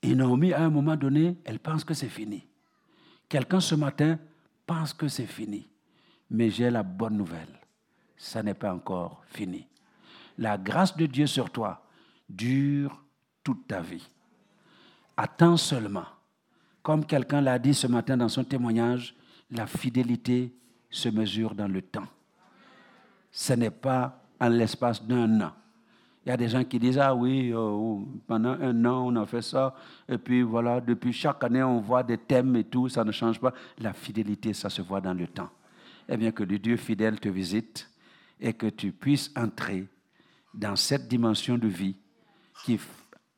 Et 0.03 0.15
Naomi, 0.15 0.53
à 0.53 0.63
un 0.63 0.71
moment 0.71 0.97
donné, 0.97 1.37
elle 1.45 1.59
pense 1.59 1.85
que 1.85 1.95
c'est 1.95 2.09
fini. 2.09 2.47
Quelqu'un 3.29 3.61
ce 3.61 3.75
matin 3.75 4.19
pense 4.67 4.93
que 4.93 5.09
c'est 5.09 5.27
fini. 5.27 5.69
Mais 6.31 6.51
j'ai 6.51 6.71
la 6.71 6.83
bonne 6.83 7.17
nouvelle. 7.17 7.61
Ça 8.17 8.43
n'est 8.43 8.55
pas 8.55 8.73
encore 8.73 9.23
fini. 9.29 9.67
La 10.39 10.59
grâce 10.59 10.97
de 10.97 11.07
Dieu 11.07 11.27
sur 11.27 11.51
toi 11.51 11.86
dure 12.29 13.05
toute 13.43 13.67
ta 13.67 13.81
vie. 13.81 14.09
Attends 15.17 15.57
seulement. 15.57 16.07
Comme 16.83 17.05
quelqu'un 17.05 17.41
l'a 17.41 17.59
dit 17.59 17.75
ce 17.75 17.87
matin 17.87 18.17
dans 18.17 18.29
son 18.29 18.45
témoignage, 18.45 19.15
la 19.51 19.67
fidélité 19.67 20.55
se 20.91 21.09
mesure 21.09 21.55
dans 21.55 21.69
le 21.69 21.83
temps. 21.83 22.07
Ce 23.31 23.53
n'est 23.53 23.71
pas 23.71 24.23
en 24.41 24.49
l'espace 24.49 25.05
d'un 25.05 25.41
an. 25.41 25.53
Il 26.25 26.31
y 26.31 26.33
a 26.33 26.37
des 26.37 26.49
gens 26.49 26.65
qui 26.65 26.79
disent, 26.79 26.99
ah 26.99 27.15
oui, 27.15 27.53
euh, 27.53 27.99
pendant 28.27 28.51
un 28.61 28.85
an, 28.85 29.07
on 29.07 29.17
a 29.17 29.27
fait 29.27 29.43
ça, 29.43 29.75
et 30.09 30.19
puis 30.19 30.43
voilà, 30.43 30.81
depuis 30.81 31.13
chaque 31.13 31.45
année, 31.45 31.63
on 31.63 31.79
voit 31.79 32.03
des 32.03 32.19
thèmes 32.19 32.57
et 32.57 32.65
tout, 32.65 32.89
ça 32.89 33.05
ne 33.05 33.13
change 33.13 33.39
pas. 33.39 33.55
La 33.79 33.93
fidélité, 33.93 34.53
ça 34.53 34.69
se 34.69 34.83
voit 34.83 35.01
dans 35.01 35.15
le 35.15 35.29
temps. 35.29 35.51
Eh 36.09 36.17
bien, 36.17 36.33
que 36.33 36.43
le 36.43 36.59
Dieu 36.59 36.77
fidèle 36.77 37.21
te 37.21 37.29
visite 37.29 37.89
et 38.41 38.53
que 38.53 38.67
tu 38.67 38.91
puisses 38.91 39.31
entrer 39.37 39.87
dans 40.53 40.75
cette 40.75 41.07
dimension 41.07 41.59
de 41.59 41.69
vie 41.69 41.95
qui 42.67 42.81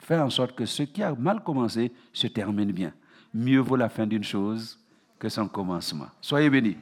fait 0.01 0.19
en 0.19 0.31
sorte 0.31 0.57
que 0.57 0.65
ce 0.65 0.85
qui 0.85 1.03
a 1.03 1.15
mal 1.15 1.43
commencé 1.43 1.93
se 2.15 2.27
termine 2.29 2.73
bien. 2.73 2.95
Mieux 3.35 3.61
vaut 3.61 3.77
la 3.77 3.91
fin 3.91 4.07
d'une 4.07 4.25
chose 4.25 4.79
que 5.19 5.29
son 5.29 5.47
commencement. 5.49 6.07
Soyez 6.23 6.49
bénis. 6.49 6.79